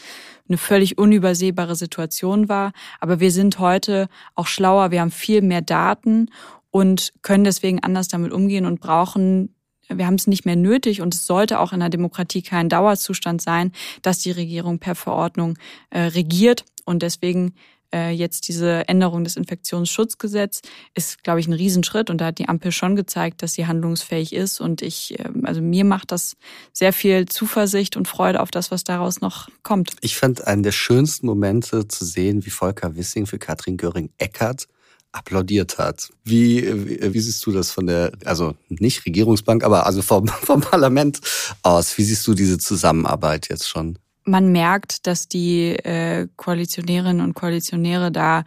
[0.48, 2.72] eine völlig unübersehbare Situation war.
[3.00, 4.90] Aber wir sind heute auch schlauer.
[4.90, 6.30] Wir haben viel mehr Daten
[6.70, 9.54] und können deswegen anders damit umgehen und brauchen
[9.90, 13.40] wir haben es nicht mehr nötig und es sollte auch in der Demokratie kein Dauerzustand
[13.40, 15.56] sein, dass die Regierung per Verordnung
[15.90, 16.64] äh, regiert.
[16.84, 17.54] Und deswegen
[17.94, 20.62] äh, jetzt diese Änderung des Infektionsschutzgesetzes
[20.94, 24.34] ist, glaube ich, ein Riesenschritt und da hat die Ampel schon gezeigt, dass sie handlungsfähig
[24.34, 26.36] ist und ich, äh, also mir macht das
[26.72, 29.92] sehr viel Zuversicht und Freude auf das, was daraus noch kommt.
[30.00, 34.68] Ich fand einen der schönsten Momente zu sehen, wie Volker Wissing für Katrin Göring-Eckert
[35.12, 36.10] applaudiert hat.
[36.24, 40.60] Wie, wie, wie siehst du das von der, also nicht Regierungsbank, aber also vom, vom
[40.60, 41.20] Parlament
[41.62, 41.96] aus?
[41.98, 43.98] Wie siehst du diese Zusammenarbeit jetzt schon?
[44.28, 48.44] Man merkt, dass die äh, Koalitionärinnen und Koalitionäre da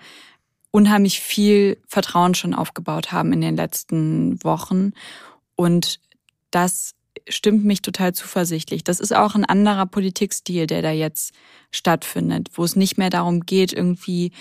[0.72, 4.94] unheimlich viel Vertrauen schon aufgebaut haben in den letzten Wochen.
[5.56, 6.00] Und
[6.50, 6.96] das
[7.28, 8.84] stimmt mich total zuversichtlich.
[8.84, 11.34] Das ist auch ein anderer Politikstil, der da jetzt
[11.72, 14.32] stattfindet, wo es nicht mehr darum geht, irgendwie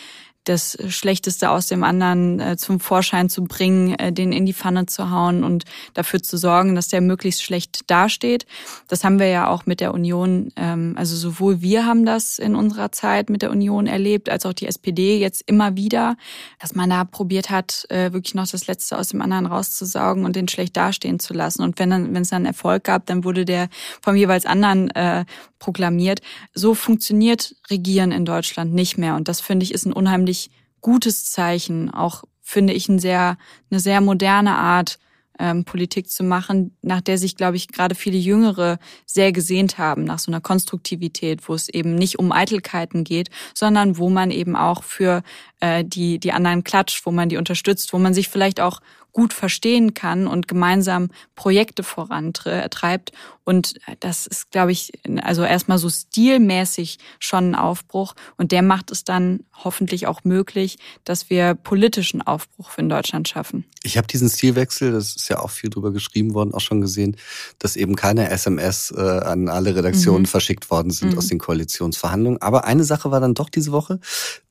[0.44, 4.87] das Schlechteste aus dem anderen äh, zum Vorschein zu bringen, äh, den in die Pfanne
[4.87, 8.46] zu hauen und dafür zu sorgen, dass der möglichst schlecht dasteht.
[8.88, 12.55] Das haben wir ja auch mit der Union, ähm, also sowohl wir haben das in
[12.55, 16.16] unserer Zeit mit der Union erlebt, als auch die SPD jetzt immer wieder,
[16.59, 20.37] dass man da probiert hat, äh, wirklich noch das Letzte aus dem anderen rauszusaugen und
[20.37, 21.62] den schlecht dastehen zu lassen.
[21.62, 23.68] Und wenn dann, wenn es dann Erfolg gab, dann wurde der
[24.00, 25.24] vom jeweils anderen äh,
[25.61, 26.20] proklamiert.
[26.55, 29.14] So funktioniert Regieren in Deutschland nicht mehr.
[29.14, 30.39] Und das finde ich ist ein unheimlich
[30.80, 31.90] gutes Zeichen.
[31.90, 33.36] Auch finde ich ein sehr,
[33.70, 34.98] eine sehr moderne Art,
[35.40, 40.04] ähm, Politik zu machen, nach der sich, glaube ich, gerade viele Jüngere sehr gesehnt haben,
[40.04, 44.54] nach so einer Konstruktivität, wo es eben nicht um Eitelkeiten geht, sondern wo man eben
[44.54, 45.22] auch für
[45.60, 48.80] äh, die, die anderen klatscht, wo man die unterstützt, wo man sich vielleicht auch
[49.12, 53.12] gut verstehen kann und gemeinsam Projekte vorantreibt.
[53.44, 54.92] Und das ist, glaube ich,
[55.22, 58.14] also erstmal so stilmäßig schon ein Aufbruch.
[58.36, 63.64] Und der macht es dann hoffentlich auch möglich, dass wir politischen Aufbruch in Deutschland schaffen.
[63.82, 67.16] Ich habe diesen Stilwechsel, das ist ja auch viel drüber geschrieben worden, auch schon gesehen,
[67.58, 70.26] dass eben keine SMS äh, an alle Redaktionen mhm.
[70.26, 71.18] verschickt worden sind mhm.
[71.18, 72.40] aus den Koalitionsverhandlungen.
[72.42, 73.98] Aber eine Sache war dann doch diese Woche,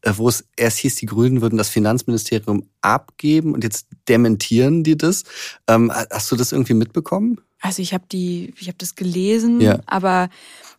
[0.01, 3.87] äh, wo es erst hieß, die Grünen würden das Finanzministerium abgeben und jetzt
[4.49, 5.23] dementieren die das.
[5.67, 7.39] Ähm, hast du das irgendwie mitbekommen?
[7.62, 9.79] Also ich habe die, ich habe das gelesen, ja.
[9.85, 10.29] aber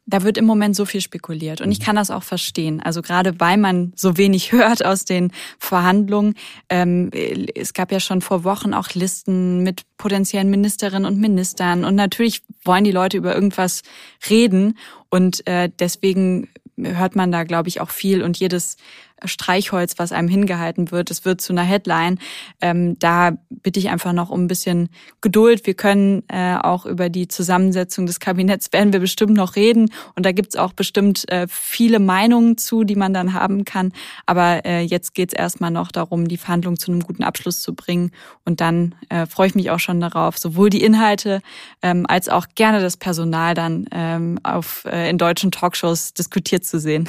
[0.06, 1.84] da wird im Moment so viel spekuliert und ich mhm.
[1.84, 2.80] kann das auch verstehen.
[2.80, 6.34] Also gerade weil man so wenig hört aus den Verhandlungen.
[6.70, 11.94] Ähm, es gab ja schon vor Wochen auch Listen mit potenziellen Ministerinnen und Ministern und
[11.94, 13.82] natürlich wollen die Leute über irgendwas
[14.28, 14.78] reden
[15.10, 16.48] und äh, deswegen
[16.82, 18.76] hört man da, glaube ich, auch viel und jedes
[19.24, 21.10] Streichholz, was einem hingehalten wird.
[21.10, 22.18] Es wird zu einer Headline.
[22.60, 24.88] Ähm, da bitte ich einfach noch um ein bisschen
[25.20, 25.66] Geduld.
[25.66, 29.90] Wir können äh, auch über die Zusammensetzung des Kabinetts werden wir bestimmt noch reden.
[30.16, 33.92] Und da gibt's auch bestimmt äh, viele Meinungen zu, die man dann haben kann.
[34.24, 38.10] Aber äh, jetzt geht's erstmal noch darum, die Verhandlungen zu einem guten Abschluss zu bringen.
[38.44, 41.42] Und dann äh, freue ich mich auch schon darauf, sowohl die Inhalte
[41.82, 46.70] ähm, als auch gerne das Personal dann ähm, auf, äh, in deutschen Talkshows diskutiert zu
[46.70, 47.08] zu sehen.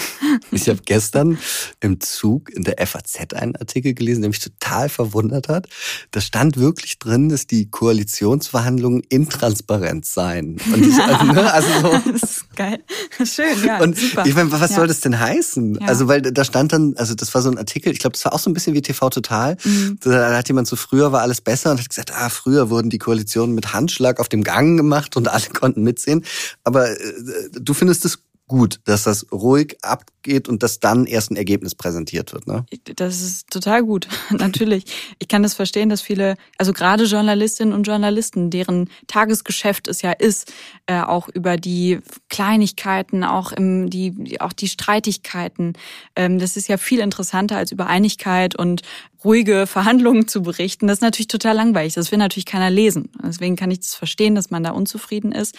[0.51, 1.37] Ich habe gestern
[1.79, 5.67] im Zug in der FAZ einen Artikel gelesen, der mich total verwundert hat.
[6.11, 10.57] Da stand wirklich drin, dass die Koalitionsverhandlungen intransparent seien.
[10.73, 12.01] Und ich, also, ne, also so.
[12.11, 12.83] Das ist geil.
[13.23, 13.79] Schön, ja.
[13.79, 14.25] Und super.
[14.25, 14.75] ich meine, was ja.
[14.77, 15.75] soll das denn heißen?
[15.75, 15.87] Ja.
[15.87, 18.33] Also, weil da stand dann, also das war so ein Artikel, ich glaube, das war
[18.33, 19.57] auch so ein bisschen wie TV Total.
[19.63, 19.97] Mhm.
[20.01, 22.97] Da hat jemand so, früher war alles besser und hat gesagt, ah, früher wurden die
[22.97, 26.25] Koalitionen mit Handschlag auf dem Gang gemacht und alle konnten mitsehen.
[26.63, 27.13] Aber äh,
[27.53, 29.77] du findest es gut, dass das ruhig
[30.21, 32.65] abgeht und dass dann erst ein Ergebnis präsentiert wird, ne?
[32.95, 34.85] Das ist total gut, natürlich.
[35.19, 40.11] Ich kann das verstehen, dass viele, also gerade Journalistinnen und Journalisten, deren Tagesgeschäft es ja
[40.11, 40.53] ist,
[40.85, 45.73] äh, auch über die Kleinigkeiten, auch im, die, auch die Streitigkeiten.
[46.15, 48.83] Ähm, das ist ja viel interessanter als über Einigkeit und
[49.23, 50.87] ruhige Verhandlungen zu berichten.
[50.87, 51.93] Das ist natürlich total langweilig.
[51.93, 53.09] Das will natürlich keiner lesen.
[53.23, 55.55] Deswegen kann ich das verstehen, dass man da unzufrieden ist.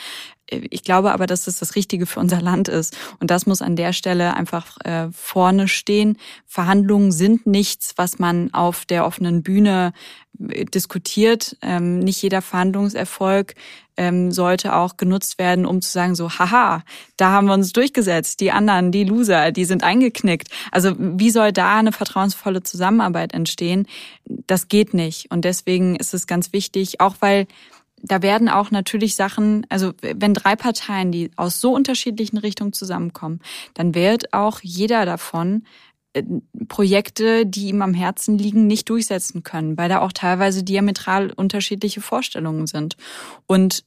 [0.51, 2.97] Ich glaube aber, dass das das Richtige für unser Land ist.
[3.21, 4.52] Und das muss an der Stelle einfach
[4.85, 6.19] äh, vorne stehen.
[6.47, 9.93] Verhandlungen sind nichts, was man auf der offenen Bühne
[10.49, 11.57] äh, diskutiert.
[11.63, 13.55] Ähm, nicht jeder Verhandlungserfolg
[13.97, 16.83] ähm, sollte auch genutzt werden, um zu sagen, so, haha,
[17.17, 18.41] da haben wir uns durchgesetzt.
[18.41, 20.49] Die anderen, die Loser, die sind eingeknickt.
[20.71, 23.87] Also wie soll da eine vertrauensvolle Zusammenarbeit entstehen?
[24.25, 25.31] Das geht nicht.
[25.31, 27.47] Und deswegen ist es ganz wichtig, auch weil
[28.03, 33.41] da werden auch natürlich Sachen, also wenn drei Parteien, die aus so unterschiedlichen Richtungen zusammenkommen,
[33.75, 35.65] dann wird auch jeder davon
[36.13, 36.25] äh,
[36.69, 42.01] Projekte, die ihm am Herzen liegen, nicht durchsetzen können, weil da auch teilweise diametral unterschiedliche
[42.01, 42.97] Vorstellungen sind.
[43.47, 43.85] Und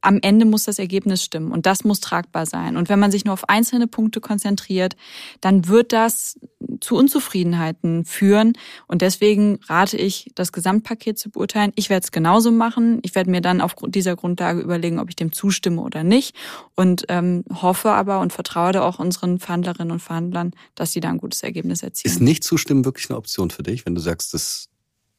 [0.00, 2.76] am Ende muss das Ergebnis stimmen und das muss tragbar sein.
[2.76, 4.96] Und wenn man sich nur auf einzelne Punkte konzentriert,
[5.40, 6.38] dann wird das
[6.80, 8.54] zu Unzufriedenheiten führen.
[8.86, 11.72] Und deswegen rate ich, das Gesamtpaket zu beurteilen.
[11.76, 13.00] Ich werde es genauso machen.
[13.02, 16.34] Ich werde mir dann auf dieser Grundlage überlegen, ob ich dem zustimme oder nicht.
[16.74, 21.10] Und ähm, hoffe aber und vertraue da auch unseren Verhandlerinnen und Verhandlern, dass sie da
[21.10, 22.12] ein gutes Ergebnis erzielen.
[22.12, 24.68] Ist nicht zustimmen wirklich eine Option für dich, wenn du sagst, das,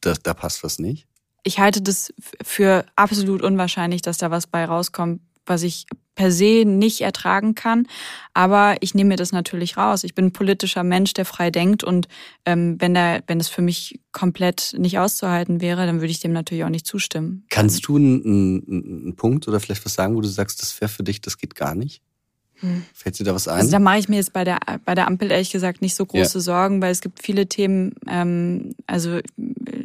[0.01, 1.07] das, da passt was nicht?
[1.45, 6.63] Ich halte das für absolut unwahrscheinlich, dass da was bei rauskommt, was ich per se
[6.65, 7.87] nicht ertragen kann.
[8.33, 10.03] Aber ich nehme mir das natürlich raus.
[10.03, 11.83] Ich bin ein politischer Mensch, der frei denkt.
[11.83, 12.07] Und
[12.45, 16.33] ähm, wenn da, wenn es für mich komplett nicht auszuhalten wäre, dann würde ich dem
[16.33, 17.45] natürlich auch nicht zustimmen.
[17.49, 20.89] Kannst du einen, einen, einen Punkt oder vielleicht was sagen, wo du sagst, das wäre
[20.89, 22.01] für dich, das geht gar nicht?
[22.65, 22.83] Hm.
[22.93, 23.59] Fällt dir da was ein?
[23.59, 26.05] Also da mache ich mir jetzt bei der bei der Ampel ehrlich gesagt nicht so
[26.05, 26.41] große ja.
[26.41, 27.93] Sorgen, weil es gibt viele Themen.
[28.09, 29.19] Ähm, also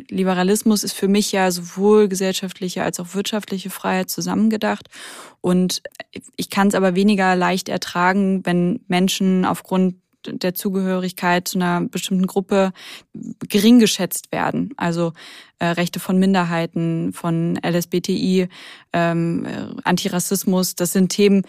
[0.08, 4.88] Liberalismus ist für mich ja sowohl gesellschaftliche als auch wirtschaftliche Freiheit zusammengedacht.
[5.40, 5.82] Und
[6.36, 12.26] ich kann es aber weniger leicht ertragen, wenn Menschen aufgrund der Zugehörigkeit zu einer bestimmten
[12.26, 12.72] Gruppe
[13.48, 14.72] gering geschätzt werden.
[14.76, 15.12] Also
[15.58, 18.48] äh, Rechte von Minderheiten, von LSBTI,
[18.92, 19.46] ähm,
[19.84, 21.42] Antirassismus, das sind Themen,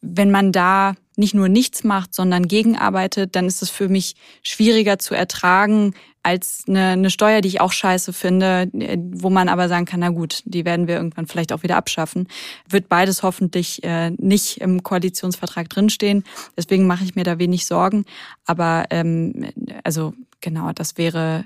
[0.00, 4.98] wenn man da nicht nur nichts macht, sondern gegenarbeitet, dann ist es für mich schwieriger
[4.98, 8.70] zu ertragen als eine, eine Steuer, die ich auch scheiße finde,
[9.12, 12.28] wo man aber sagen kann, na gut, die werden wir irgendwann vielleicht auch wieder abschaffen.
[12.68, 16.24] Wird beides hoffentlich äh, nicht im Koalitionsvertrag drinstehen.
[16.56, 18.04] Deswegen mache ich mir da wenig Sorgen.
[18.44, 19.48] Aber ähm,
[19.84, 21.44] also genau, das wäre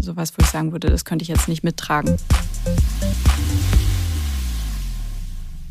[0.00, 2.16] sowas, wo ich sagen würde, das könnte ich jetzt nicht mittragen.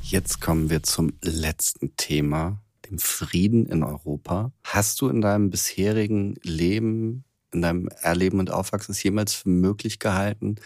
[0.04, 4.52] Jetzt kommen wir zum letzten Thema, dem Frieden in Europa.
[4.66, 10.00] Hast du in deinem bisherigen Leben, in deinem Erleben und Aufwachsen es jemals für möglich
[10.00, 10.58] gehalten,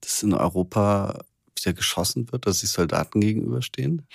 [0.00, 1.22] dass in Europa
[1.56, 4.06] wieder geschossen wird, dass sich Soldaten gegenüberstehen?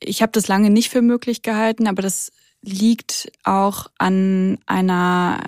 [0.00, 5.38] Ich habe das lange nicht für möglich gehalten, aber das liegt auch an einer,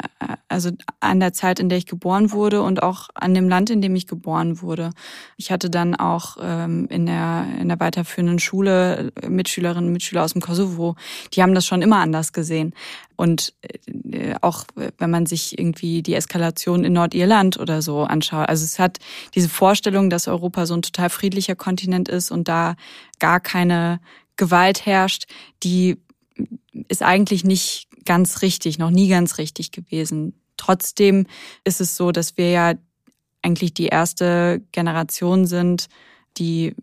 [0.49, 0.71] also
[1.01, 3.97] an der Zeit, in der ich geboren wurde und auch an dem Land, in dem
[3.97, 4.91] ich geboren wurde.
[5.37, 10.35] Ich hatte dann auch ähm, in der in der weiterführenden Schule Mitschülerinnen und Mitschüler aus
[10.35, 10.95] dem Kosovo,
[11.35, 12.75] die haben das schon immer anders gesehen.
[13.17, 13.55] Und
[14.11, 14.65] äh, auch
[14.99, 18.99] wenn man sich irgendwie die Eskalation in Nordirland oder so anschaut, also es hat
[19.35, 22.77] diese Vorstellung, dass Europa so ein total friedlicher Kontinent ist und da
[23.19, 24.01] gar keine
[24.37, 25.27] Gewalt herrscht,
[25.63, 25.99] die
[26.89, 30.35] ist eigentlich nicht ganz richtig, noch nie ganz richtig gewesen.
[30.57, 31.27] Trotzdem
[31.65, 32.75] ist es so, dass wir ja
[33.43, 35.89] eigentlich die erste Generation sind,
[36.37, 36.75] die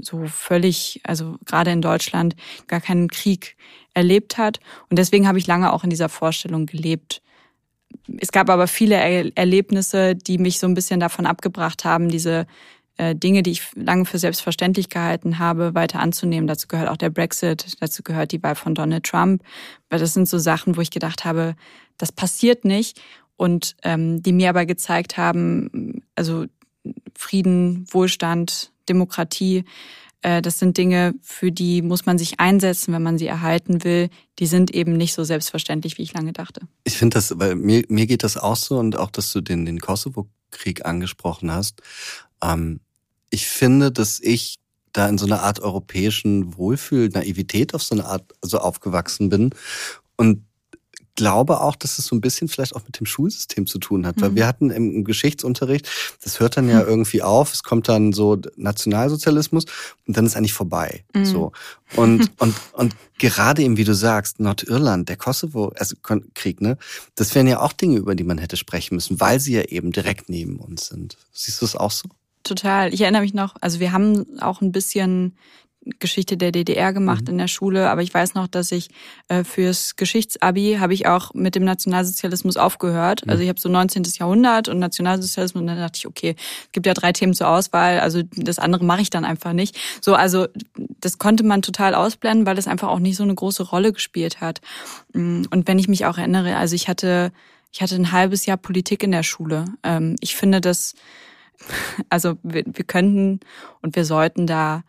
[0.00, 3.56] so völlig, also gerade in Deutschland, gar keinen Krieg
[3.94, 4.60] erlebt hat.
[4.90, 7.22] Und deswegen habe ich lange auch in dieser Vorstellung gelebt.
[8.18, 8.96] Es gab aber viele
[9.34, 12.46] Erlebnisse, die mich so ein bisschen davon abgebracht haben, diese
[12.98, 16.46] Dinge, die ich lange für selbstverständlich gehalten habe, weiter anzunehmen.
[16.46, 19.42] Dazu gehört auch der Brexit, dazu gehört die Wahl von Donald Trump.
[19.90, 21.56] Weil das sind so Sachen, wo ich gedacht habe,
[21.98, 23.00] das passiert nicht.
[23.36, 26.46] Und ähm, die mir aber gezeigt haben, also
[27.16, 29.64] Frieden, Wohlstand, Demokratie,
[30.24, 34.08] äh, das sind Dinge, für die muss man sich einsetzen, wenn man sie erhalten will.
[34.38, 36.62] Die sind eben nicht so selbstverständlich, wie ich lange dachte.
[36.84, 39.66] Ich finde das, weil mir, mir geht das auch so und auch, dass du den,
[39.66, 41.82] den Kosovo-Krieg angesprochen hast.
[42.42, 42.80] Ähm,
[43.34, 44.56] ich finde, dass ich
[44.92, 49.50] da in so einer Art europäischen Wohlfühl, Naivität auf so eine Art so aufgewachsen bin
[50.16, 50.44] und
[51.16, 54.20] glaube auch, dass es so ein bisschen vielleicht auch mit dem Schulsystem zu tun hat,
[54.20, 54.36] weil mhm.
[54.36, 55.88] wir hatten im Geschichtsunterricht,
[56.22, 56.88] das hört dann ja mhm.
[56.88, 59.64] irgendwie auf, es kommt dann so Nationalsozialismus
[60.06, 61.24] und dann ist eigentlich vorbei, mhm.
[61.24, 61.52] so.
[61.96, 65.96] Und und und gerade eben wie du sagst, Nordirland, der Kosovo also
[66.34, 66.78] Krieg, ne?
[67.14, 69.92] Das wären ja auch Dinge, über die man hätte sprechen müssen, weil sie ja eben
[69.92, 71.16] direkt neben uns sind.
[71.32, 72.08] Siehst du es auch so?
[72.44, 72.92] Total.
[72.92, 75.36] Ich erinnere mich noch, also wir haben auch ein bisschen
[75.98, 77.30] Geschichte der DDR gemacht mhm.
[77.30, 78.88] in der Schule, aber ich weiß noch, dass ich
[79.28, 83.24] äh, fürs Geschichtsabi habe ich auch mit dem Nationalsozialismus aufgehört.
[83.24, 83.30] Mhm.
[83.30, 84.04] Also ich habe so 19.
[84.18, 88.00] Jahrhundert und Nationalsozialismus und dann dachte ich, okay, es gibt ja drei Themen zur Auswahl,
[88.00, 89.76] also das andere mache ich dann einfach nicht.
[90.00, 90.46] So, also
[91.00, 94.40] das konnte man total ausblenden, weil das einfach auch nicht so eine große Rolle gespielt
[94.40, 94.60] hat.
[95.12, 97.32] Mm, und wenn ich mich auch erinnere, also ich hatte
[97.72, 99.64] ich hatte ein halbes Jahr Politik in der Schule.
[99.82, 100.94] Ähm, ich finde das
[102.08, 103.40] also wir, wir könnten
[103.82, 104.82] und wir sollten da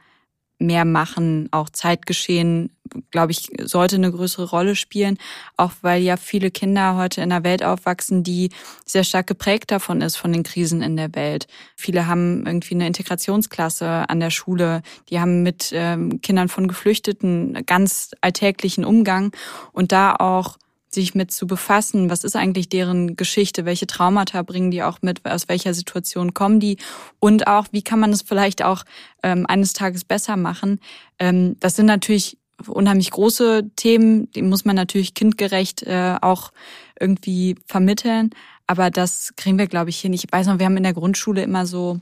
[0.58, 1.50] mehr machen.
[1.52, 2.70] Auch Zeitgeschehen,
[3.12, 5.18] glaube ich, sollte eine größere Rolle spielen,
[5.58, 8.50] auch weil ja viele Kinder heute in einer Welt aufwachsen, die
[8.86, 11.48] sehr stark geprägt davon ist, von den Krisen in der Welt.
[11.76, 17.66] Viele haben irgendwie eine Integrationsklasse an der Schule, die haben mit ähm, Kindern von Geflüchteten
[17.66, 19.32] ganz alltäglichen Umgang
[19.74, 20.58] und da auch
[20.96, 25.24] sich mit zu befassen, was ist eigentlich deren Geschichte, welche Traumata bringen die auch mit,
[25.26, 26.78] aus welcher Situation kommen die?
[27.20, 28.84] Und auch, wie kann man es vielleicht auch
[29.22, 30.80] ähm, eines Tages besser machen.
[31.20, 36.52] Ähm, das sind natürlich unheimlich große Themen, die muss man natürlich kindgerecht äh, auch
[37.00, 38.30] irgendwie vermitteln,
[38.66, 40.14] aber das kriegen wir, glaube ich, hin.
[40.14, 42.00] Ich weiß noch, wir haben in der Grundschule immer so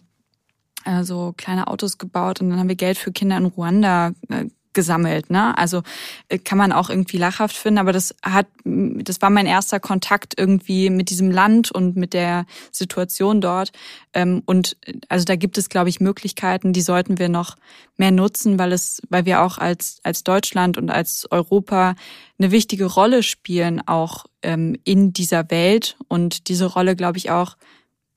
[0.86, 4.46] äh, so kleine Autos gebaut und dann haben wir Geld für Kinder in Ruanda äh,
[4.74, 5.30] gesammelt.
[5.30, 5.58] Ne?
[5.58, 5.84] Also
[6.30, 10.34] äh, kann man auch irgendwie lachhaft finden, aber das hat, das war mein erster Kontakt
[10.38, 13.72] irgendwie mit diesem Land und mit der Situation dort.
[14.14, 14.78] Ähm, und
[15.10, 17.56] also da gibt es, glaube ich, Möglichkeiten, die sollten wir noch
[17.98, 21.96] mehr nutzen, weil es, weil wir auch als als Deutschland und als Europa
[22.40, 27.58] eine wichtige Rolle spielen auch ähm, in dieser Welt und diese Rolle, glaube ich, auch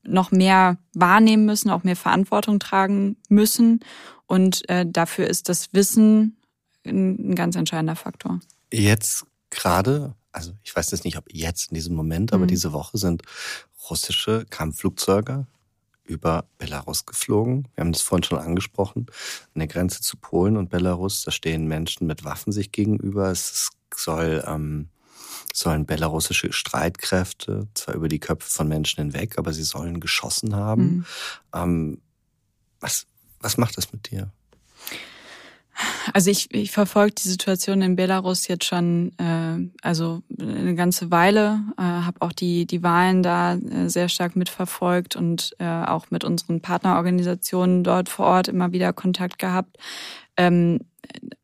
[0.03, 3.81] noch mehr wahrnehmen müssen, auch mehr Verantwortung tragen müssen.
[4.27, 6.37] Und äh, dafür ist das Wissen
[6.87, 8.41] ein, ganz entscheidender Faktor.
[8.73, 12.49] Jetzt gerade, also ich weiß jetzt nicht, ob jetzt in diesem Moment, aber mhm.
[12.49, 13.23] diese Woche sind
[13.89, 15.47] russische Kampfflugzeuge
[16.05, 17.69] über Belarus geflogen.
[17.75, 19.07] Wir haben das vorhin schon angesprochen.
[19.55, 23.31] An der Grenze zu Polen und Belarus, da stehen Menschen mit Waffen sich gegenüber.
[23.31, 24.89] Es soll, ähm,
[25.53, 30.83] sollen belarussische Streitkräfte zwar über die Köpfe von Menschen hinweg, aber sie sollen geschossen haben.
[30.83, 31.05] Mhm.
[31.55, 32.01] Ähm,
[32.81, 33.07] was,
[33.41, 34.31] was macht das mit dir?
[36.13, 41.61] Also ich, ich verfolge die Situation in Belarus jetzt schon äh, also eine ganze Weile,
[41.77, 46.25] äh, habe auch die die Wahlen da äh, sehr stark mitverfolgt und äh, auch mit
[46.25, 49.77] unseren Partnerorganisationen dort vor Ort immer wieder Kontakt gehabt.
[50.37, 50.81] Ähm,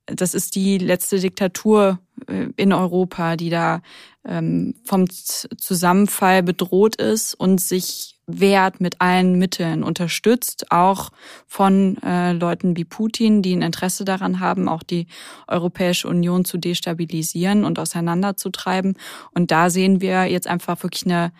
[0.06, 1.98] das ist die letzte Diktatur
[2.28, 3.82] äh, in Europa, die da
[4.24, 11.10] ähm, vom Zusammenfall bedroht ist und sich wehrt mit allen Mitteln, unterstützt auch
[11.46, 15.06] von äh, Leuten wie Putin, die ein Interesse daran haben, auch die
[15.48, 18.96] Europäische Union zu destabilisieren und auseinanderzutreiben.
[19.32, 21.32] Und da sehen wir jetzt einfach wirklich eine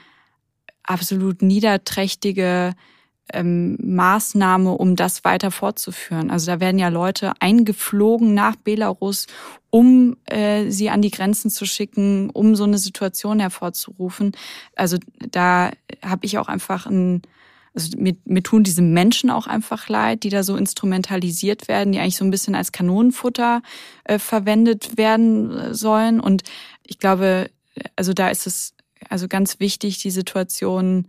[0.83, 2.75] absolut niederträchtige
[3.33, 6.31] ähm, Maßnahme, um das weiter fortzuführen.
[6.31, 9.27] Also da werden ja Leute eingeflogen nach Belarus,
[9.71, 14.33] um äh, sie an die Grenzen zu schicken, um so eine Situation hervorzurufen.
[14.77, 14.99] Also
[15.31, 15.71] da
[16.03, 17.23] habe ich auch einfach ein
[17.75, 22.01] also mir, mir tun diese Menschen auch einfach leid, die da so instrumentalisiert werden, die
[22.01, 23.63] eigentlich so ein bisschen als Kanonenfutter
[24.05, 26.21] äh, verwendet werden äh, sollen.
[26.21, 26.43] Und
[26.87, 27.51] ich glaube,
[27.97, 28.75] also da ist es
[29.09, 31.09] also ganz wichtig, die Situation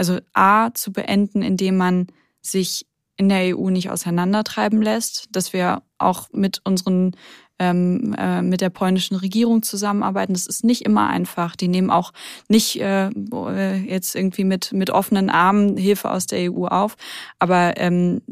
[0.00, 2.06] also A zu beenden, indem man
[2.40, 2.86] sich
[3.18, 7.12] in der EU nicht auseinandertreiben lässt, dass wir auch mit unseren
[7.58, 10.32] ähm, äh, mit der polnischen Regierung zusammenarbeiten.
[10.32, 11.54] Das ist nicht immer einfach.
[11.54, 12.14] Die nehmen auch
[12.48, 16.96] nicht äh, äh jetzt irgendwie mit mit offenen Armen Hilfe aus der EU auf,
[17.38, 18.22] aber ähm,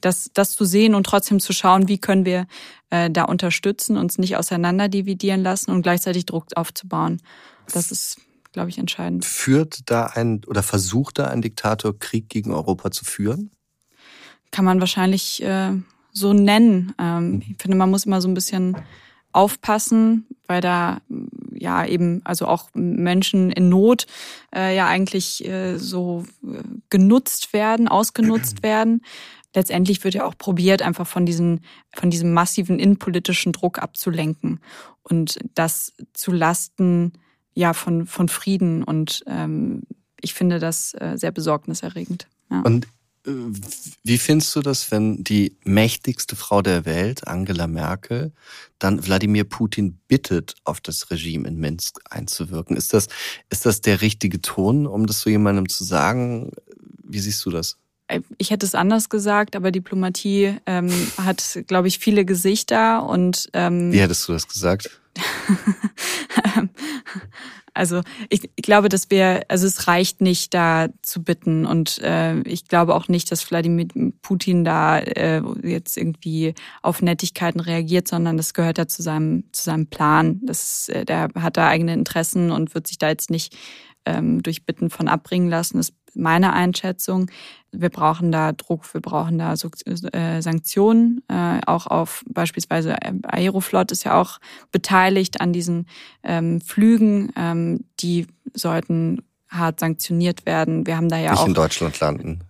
[0.00, 2.46] das, das zu sehen und trotzdem zu schauen, wie können wir
[2.90, 7.20] äh, da unterstützen, uns nicht auseinander dividieren lassen und gleichzeitig Druck aufzubauen.
[7.72, 8.20] Das ist
[8.58, 9.24] glaube ich, entscheidend.
[9.24, 13.52] Führt da ein oder versucht da ein Diktator Krieg gegen Europa zu führen?
[14.50, 15.74] Kann man wahrscheinlich äh,
[16.12, 16.92] so nennen.
[16.98, 18.76] Ähm, ich finde, man muss immer so ein bisschen
[19.30, 20.98] aufpassen, weil da
[21.52, 24.06] ja eben also auch Menschen in Not
[24.52, 29.02] äh, ja eigentlich äh, so äh, genutzt werden, ausgenutzt werden.
[29.54, 31.60] letztendlich wird ja auch probiert, einfach von, diesen,
[31.94, 34.58] von diesem massiven innenpolitischen Druck abzulenken
[35.04, 37.12] und das zu Lasten
[37.58, 38.84] ja, von, von Frieden.
[38.84, 39.82] Und ähm,
[40.20, 42.28] ich finde das äh, sehr besorgniserregend.
[42.52, 42.60] Ja.
[42.60, 42.86] Und
[43.26, 43.30] äh,
[44.04, 48.30] wie findest du das, wenn die mächtigste Frau der Welt, Angela Merkel,
[48.78, 52.76] dann Wladimir Putin bittet, auf das Regime in Minsk einzuwirken?
[52.76, 53.08] Ist das,
[53.50, 56.52] ist das der richtige Ton, um das so jemandem zu sagen?
[57.02, 57.76] Wie siehst du das?
[58.38, 63.92] ich hätte es anders gesagt, aber Diplomatie ähm, hat, glaube ich, viele Gesichter und ähm,
[63.92, 64.98] Wie hättest du das gesagt?
[67.74, 72.40] also ich, ich glaube, dass wir, also es reicht nicht, da zu bitten und äh,
[72.40, 73.86] ich glaube auch nicht, dass Wladimir
[74.22, 79.62] Putin da äh, jetzt irgendwie auf Nettigkeiten reagiert, sondern das gehört ja zu seinem zu
[79.62, 80.40] seinem Plan.
[80.42, 83.56] Das, äh, der hat da eigene Interessen und wird sich da jetzt nicht
[84.04, 85.78] ähm, durch Bitten von abbringen lassen.
[85.78, 87.30] Das meine Einschätzung.
[87.70, 91.22] Wir brauchen da Druck, wir brauchen da äh, Sanktionen.
[91.28, 94.38] Äh, auch auf beispielsweise äh, Aeroflot ist ja auch
[94.72, 95.86] beteiligt an diesen
[96.22, 97.32] ähm, Flügen.
[97.36, 100.86] Ähm, die sollten hart sanktioniert werden.
[100.86, 102.40] Wir haben da ja Nicht auch in Deutschland landen.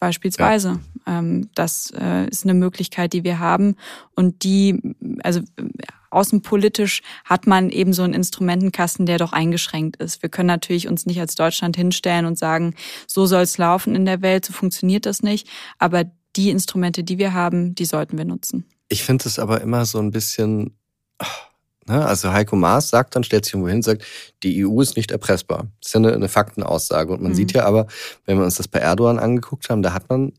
[0.00, 0.80] Beispielsweise.
[1.06, 1.18] Ja.
[1.18, 1.90] Ähm, das
[2.30, 3.76] ist eine Möglichkeit, die wir haben
[4.14, 5.40] und die, also
[6.10, 10.22] außenpolitisch hat man eben so einen Instrumentenkasten, der doch eingeschränkt ist.
[10.22, 12.74] Wir können natürlich uns nicht als Deutschland hinstellen und sagen,
[13.06, 15.48] so soll es laufen in der Welt, so funktioniert das nicht.
[15.78, 16.04] Aber
[16.36, 18.64] die Instrumente, die wir haben, die sollten wir nutzen.
[18.88, 20.76] Ich finde es aber immer so ein bisschen,
[21.86, 24.04] ne, also Heiko Maas sagt dann, stellt sich irgendwo hin, sagt,
[24.42, 25.66] die EU ist nicht erpressbar.
[25.80, 27.12] Das ist ja eine, eine Faktenaussage.
[27.12, 27.36] Und man mhm.
[27.36, 27.86] sieht ja aber,
[28.24, 30.32] wenn wir uns das bei Erdogan angeguckt haben, da hat man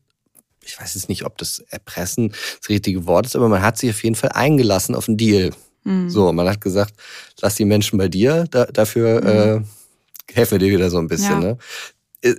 [0.70, 3.90] ich weiß jetzt nicht, ob das Erpressen das richtige Wort ist, aber man hat sich
[3.90, 5.50] auf jeden Fall eingelassen auf einen Deal.
[5.84, 6.10] Mhm.
[6.10, 6.94] So, man hat gesagt,
[7.40, 9.64] lass die Menschen bei dir, da, dafür mhm.
[9.64, 11.42] äh, helfen wir dir wieder so ein bisschen.
[11.42, 11.48] Ja.
[11.48, 11.58] Ne?
[12.22, 12.34] Äh,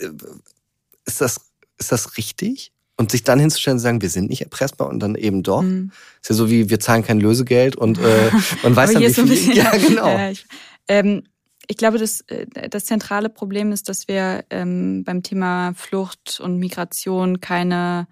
[1.05, 1.41] ist, das,
[1.77, 2.71] ist das richtig?
[2.97, 5.63] Und sich dann hinzustellen und sagen, wir sind nicht erpressbar und dann eben doch.
[5.63, 5.91] Mhm.
[6.21, 8.31] Ist ja so wie, wir zahlen kein Lösegeld und äh,
[8.63, 9.11] man weiß dann, viel.
[9.11, 10.07] So ja, genau.
[10.07, 10.45] Ja, ich,
[10.87, 11.23] ähm,
[11.67, 16.57] ich glaube, das, äh, das zentrale Problem ist, dass wir ähm, beim Thema Flucht und
[16.59, 18.07] Migration keine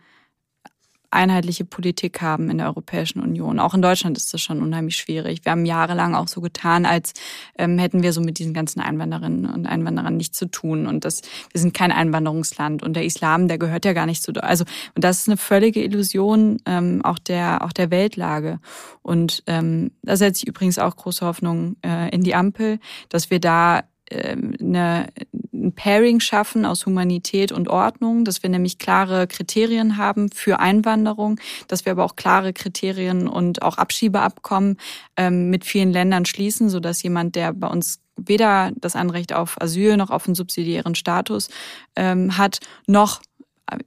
[1.12, 3.60] einheitliche Politik haben in der Europäischen Union.
[3.60, 5.44] Auch in Deutschland ist das schon unheimlich schwierig.
[5.44, 7.14] Wir haben jahrelang auch so getan, als
[7.58, 10.88] ähm, hätten wir so mit diesen ganzen Einwanderinnen und Einwanderern nichts zu tun.
[10.88, 12.84] Und das, wir sind kein Einwanderungsland.
[12.84, 14.32] Und der Islam, der gehört ja gar nicht zu.
[14.44, 18.60] Also und das ist eine völlige Illusion ähm, auch der auch der Weltlage.
[19.02, 22.80] Und ähm, da setze ich übrigens auch große Hoffnung äh, in die Ampel,
[23.10, 25.08] dass wir da ähm, eine,
[25.70, 31.40] ein Pairing schaffen aus Humanität und Ordnung, dass wir nämlich klare Kriterien haben für Einwanderung,
[31.68, 34.78] dass wir aber auch klare Kriterien und auch Abschiebeabkommen
[35.16, 39.62] ähm, mit vielen Ländern schließen, so dass jemand, der bei uns weder das Anrecht auf
[39.62, 41.50] Asyl noch auf einen subsidiären Status
[41.96, 43.22] ähm, hat, noch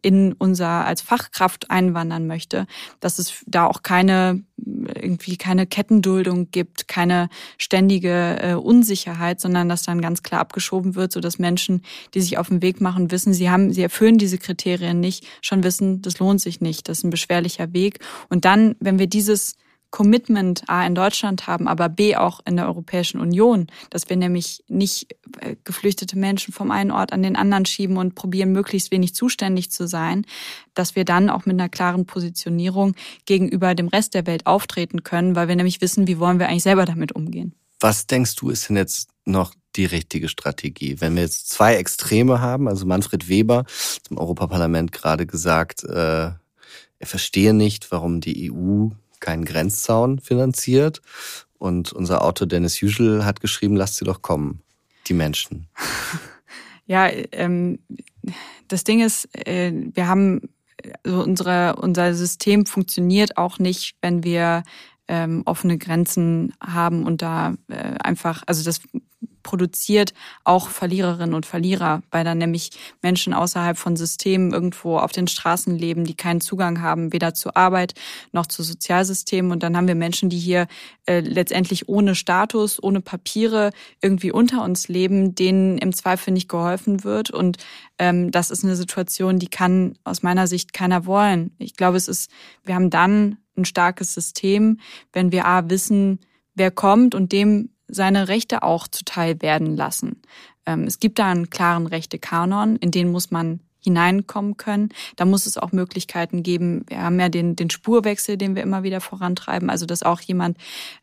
[0.02, 2.66] in unser als Fachkraft einwandern möchte,
[3.00, 7.28] dass es da auch keine irgendwie keine Kettenduldung gibt, keine
[7.58, 11.82] ständige äh, Unsicherheit, sondern dass dann ganz klar abgeschoben wird, so dass Menschen,
[12.14, 15.64] die sich auf den Weg machen, wissen, sie haben, sie erfüllen diese Kriterien nicht, schon
[15.64, 17.98] wissen, das lohnt sich nicht, das ist ein beschwerlicher Weg.
[18.28, 19.56] Und dann, wenn wir dieses
[19.92, 24.64] Commitment A in Deutschland haben, aber B auch in der Europäischen Union, dass wir nämlich
[24.66, 29.14] nicht äh, geflüchtete Menschen vom einen Ort an den anderen schieben und probieren, möglichst wenig
[29.14, 30.24] zuständig zu sein,
[30.74, 32.94] dass wir dann auch mit einer klaren Positionierung
[33.26, 36.62] gegenüber dem Rest der Welt auftreten können, weil wir nämlich wissen, wie wollen wir eigentlich
[36.62, 37.54] selber damit umgehen.
[37.78, 41.00] Was denkst du, ist denn jetzt noch die richtige Strategie?
[41.00, 43.66] Wenn wir jetzt zwei Extreme haben, also Manfred Weber
[44.02, 46.30] zum Europaparlament gerade gesagt, äh,
[47.02, 48.88] er verstehe nicht, warum die EU
[49.22, 51.00] keinen Grenzzaun finanziert.
[51.58, 54.60] Und unser Autor Dennis Usual hat geschrieben, lasst sie doch kommen,
[55.06, 55.68] die Menschen.
[56.84, 57.78] Ja, ähm,
[58.66, 60.50] das Ding ist, äh, wir haben,
[61.04, 64.64] also unsere, unser System funktioniert auch nicht, wenn wir
[65.06, 68.80] ähm, offene Grenzen haben und da äh, einfach, also das
[69.42, 70.14] produziert
[70.44, 72.70] auch Verliererinnen und Verlierer, weil dann nämlich
[73.02, 77.56] Menschen außerhalb von Systemen irgendwo auf den Straßen leben, die keinen Zugang haben, weder zur
[77.56, 77.94] Arbeit
[78.32, 79.52] noch zu Sozialsystemen.
[79.52, 80.66] Und dann haben wir Menschen, die hier
[81.06, 83.70] äh, letztendlich ohne Status, ohne Papiere
[84.00, 87.30] irgendwie unter uns leben, denen im Zweifel nicht geholfen wird.
[87.30, 87.58] Und
[87.98, 91.54] ähm, das ist eine Situation, die kann aus meiner Sicht keiner wollen.
[91.58, 92.30] Ich glaube, es ist,
[92.64, 94.78] wir haben dann ein starkes System,
[95.12, 96.20] wenn wir A wissen,
[96.54, 100.22] wer kommt und dem seine Rechte auch zuteil werden lassen.
[100.66, 104.90] Ähm, es gibt da einen klaren Rechte-Kanon, in den muss man hineinkommen können.
[105.16, 106.84] Da muss es auch Möglichkeiten geben.
[106.88, 109.70] Wir haben ja den, den Spurwechsel, den wir immer wieder vorantreiben.
[109.70, 110.56] Also, dass auch jemand,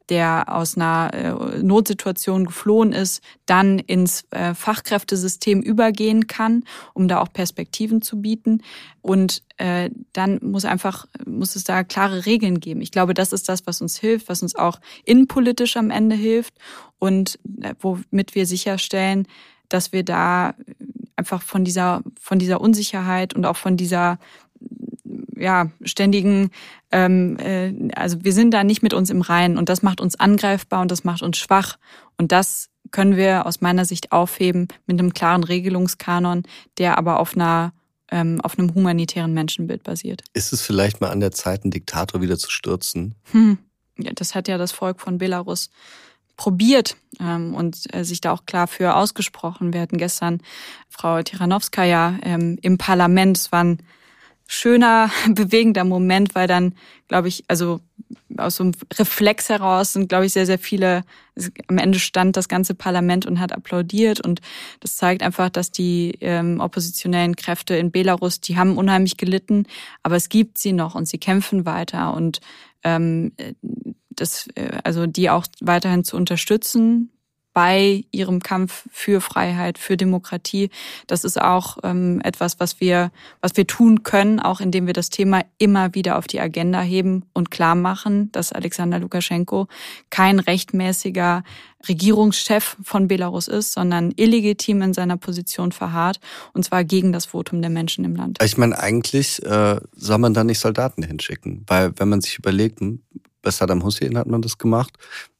[0.09, 6.63] der aus einer äh, Notsituation geflohen ist, dann ins äh, Fachkräftesystem übergehen kann,
[6.93, 8.63] um da auch Perspektiven zu bieten.
[9.01, 12.81] Und äh, dann muss einfach, muss es da klare Regeln geben.
[12.81, 16.53] Ich glaube, das ist das, was uns hilft, was uns auch innenpolitisch am Ende hilft
[16.97, 19.27] und äh, womit wir sicherstellen,
[19.69, 20.55] dass wir da
[21.19, 24.17] einfach von dieser, von dieser Unsicherheit und auch von dieser
[25.35, 26.51] ja, ständigen,
[26.91, 30.19] ähm, äh, also wir sind da nicht mit uns im Reinen und das macht uns
[30.19, 31.77] angreifbar und das macht uns schwach.
[32.17, 36.43] Und das können wir aus meiner Sicht aufheben mit einem klaren Regelungskanon,
[36.77, 37.73] der aber auf einer
[38.11, 40.23] ähm, auf einem humanitären Menschenbild basiert.
[40.33, 43.13] Ist es vielleicht mal an der Zeit, einen Diktator wieder zu stürzen?
[43.31, 43.59] Hm.
[43.99, 45.69] Ja, das hat ja das Volk von Belarus
[46.39, 49.73] probiert ähm, und äh, sich da auch klar für ausgesprochen.
[49.73, 50.39] Wir hatten gestern
[50.87, 53.35] Frau Tiranowskaja ähm, im Parlament.
[53.35, 53.79] Es war ein
[54.47, 56.75] schöner, bewegender Moment, weil dann,
[57.09, 57.81] glaube ich, also
[58.37, 61.03] aus so einem Reflex heraus sind, glaube ich, sehr, sehr viele,
[61.67, 64.39] am Ende stand das ganze Parlament und hat applaudiert und
[64.79, 69.65] das zeigt einfach, dass die ähm, oppositionellen Kräfte in Belarus, die haben unheimlich gelitten,
[70.03, 72.39] aber es gibt sie noch und sie kämpfen weiter und
[72.85, 73.33] ähm,
[74.09, 77.11] das, äh, also die auch weiterhin zu unterstützen
[77.53, 80.69] bei ihrem Kampf für Freiheit, für Demokratie.
[81.07, 85.09] Das ist auch ähm, etwas, was wir, was wir tun können, auch indem wir das
[85.09, 89.67] Thema immer wieder auf die Agenda heben und klar machen, dass Alexander Lukaschenko
[90.09, 91.43] kein rechtmäßiger
[91.87, 96.19] Regierungschef von Belarus ist, sondern illegitim in seiner Position verharrt
[96.53, 98.37] und zwar gegen das Votum der Menschen im Land.
[98.43, 102.79] Ich meine, eigentlich äh, soll man da nicht Soldaten hinschicken, weil wenn man sich überlegt,
[103.49, 104.93] bei Saddam Hussein hat man das gemacht,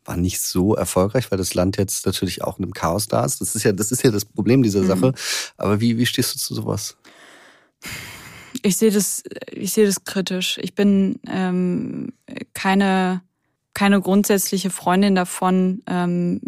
[0.03, 3.39] war nicht so erfolgreich, weil das Land jetzt natürlich auch in einem Chaos da ist.
[3.39, 4.88] Das ist ja, das ist ja das Problem dieser mhm.
[4.88, 5.14] Sache.
[5.57, 6.97] Aber wie, wie stehst du zu sowas?
[8.64, 10.57] Ich sehe das, ich sehe das kritisch.
[10.62, 12.14] Ich bin ähm,
[12.53, 13.22] keine
[13.76, 16.41] keine grundsätzliche Freundin davon, ähm,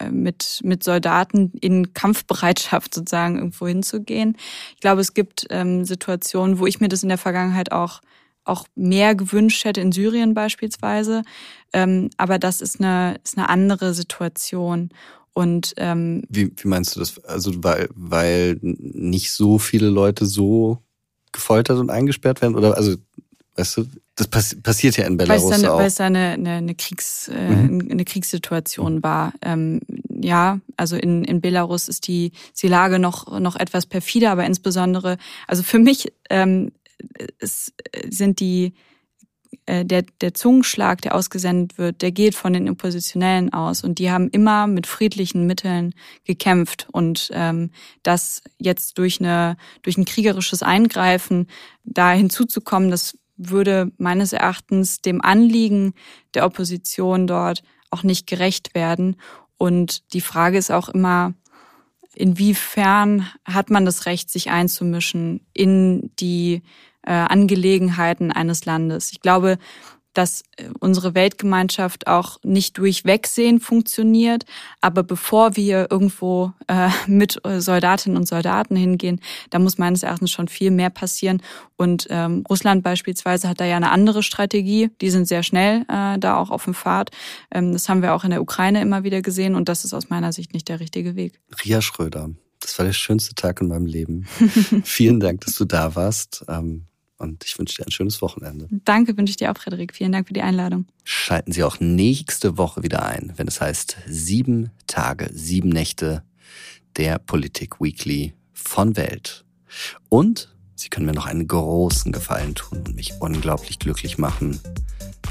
[0.00, 4.36] äh, mit, mit Soldaten in Kampfbereitschaft sozusagen irgendwo hinzugehen.
[4.74, 8.00] Ich glaube, es gibt ähm, Situationen, wo ich mir das in der Vergangenheit auch
[8.44, 11.22] auch mehr gewünscht hätte in Syrien beispielsweise.
[11.72, 14.90] Ähm, aber das ist eine, ist eine andere Situation.
[15.32, 17.22] Und ähm, wie, wie meinst du das?
[17.24, 20.78] Also weil, weil nicht so viele Leute so
[21.32, 22.56] gefoltert und eingesperrt werden?
[22.56, 22.96] Oder also,
[23.56, 23.86] weißt du,
[24.16, 25.78] das pass passiert ja in Belarus weil es eine, auch.
[25.78, 27.88] Weil es eine, eine, eine, Kriegs, äh, mhm.
[27.90, 29.02] eine Kriegssituation mhm.
[29.02, 29.32] war.
[29.40, 34.32] Ähm, ja, also in, in Belarus ist die, ist die Lage noch, noch etwas perfider,
[34.32, 35.16] aber insbesondere,
[35.46, 36.72] also für mich ähm,
[37.38, 37.72] es
[38.08, 38.74] sind die
[39.66, 43.82] äh, der, der Zungenschlag, der ausgesendet wird, der geht von den Oppositionellen aus.
[43.82, 45.92] Und die haben immer mit friedlichen Mitteln
[46.24, 46.86] gekämpft.
[46.92, 47.70] Und ähm,
[48.02, 51.48] das jetzt durch, eine, durch ein kriegerisches Eingreifen
[51.84, 55.94] da hinzuzukommen, das würde meines Erachtens dem Anliegen
[56.34, 59.16] der Opposition dort auch nicht gerecht werden.
[59.56, 61.34] Und die Frage ist auch immer,
[62.14, 66.62] inwiefern hat man das Recht, sich einzumischen in die
[67.02, 69.12] äh, Angelegenheiten eines Landes.
[69.12, 69.58] Ich glaube,
[70.14, 74.44] dass äh, unsere Weltgemeinschaft auch nicht durch Wegsehen funktioniert.
[74.80, 79.20] Aber bevor wir irgendwo äh, mit äh, Soldatinnen und Soldaten hingehen,
[79.50, 81.42] da muss meines Erachtens schon viel mehr passieren.
[81.76, 84.90] Und ähm, Russland beispielsweise hat da ja eine andere Strategie.
[85.00, 87.10] Die sind sehr schnell äh, da auch auf dem Pfad.
[87.52, 89.54] Ähm, das haben wir auch in der Ukraine immer wieder gesehen.
[89.54, 91.40] Und das ist aus meiner Sicht nicht der richtige Weg.
[91.64, 92.30] Ria Schröder.
[92.60, 94.26] Das war der schönste Tag in meinem Leben.
[94.84, 96.44] Vielen Dank, dass du da warst.
[96.46, 96.84] Ähm,
[97.20, 98.66] und ich wünsche dir ein schönes Wochenende.
[98.84, 99.94] Danke, wünsche ich dir auch, Frederik.
[99.94, 100.86] Vielen Dank für die Einladung.
[101.04, 106.22] Schalten Sie auch nächste Woche wieder ein, wenn es heißt sieben Tage, sieben Nächte
[106.96, 109.44] der Politik Weekly von Welt.
[110.08, 114.60] Und Sie können mir noch einen großen Gefallen tun und mich unglaublich glücklich machen.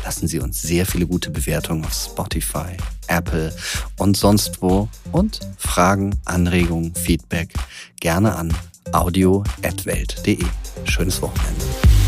[0.03, 2.77] Lassen Sie uns sehr viele gute Bewertungen auf Spotify,
[3.07, 3.53] Apple
[3.97, 4.87] und sonst wo.
[5.11, 7.51] Und Fragen, Anregungen, Feedback
[7.99, 8.53] gerne an
[8.91, 10.39] audio.welt.de.
[10.85, 11.98] Schönes Wochenende.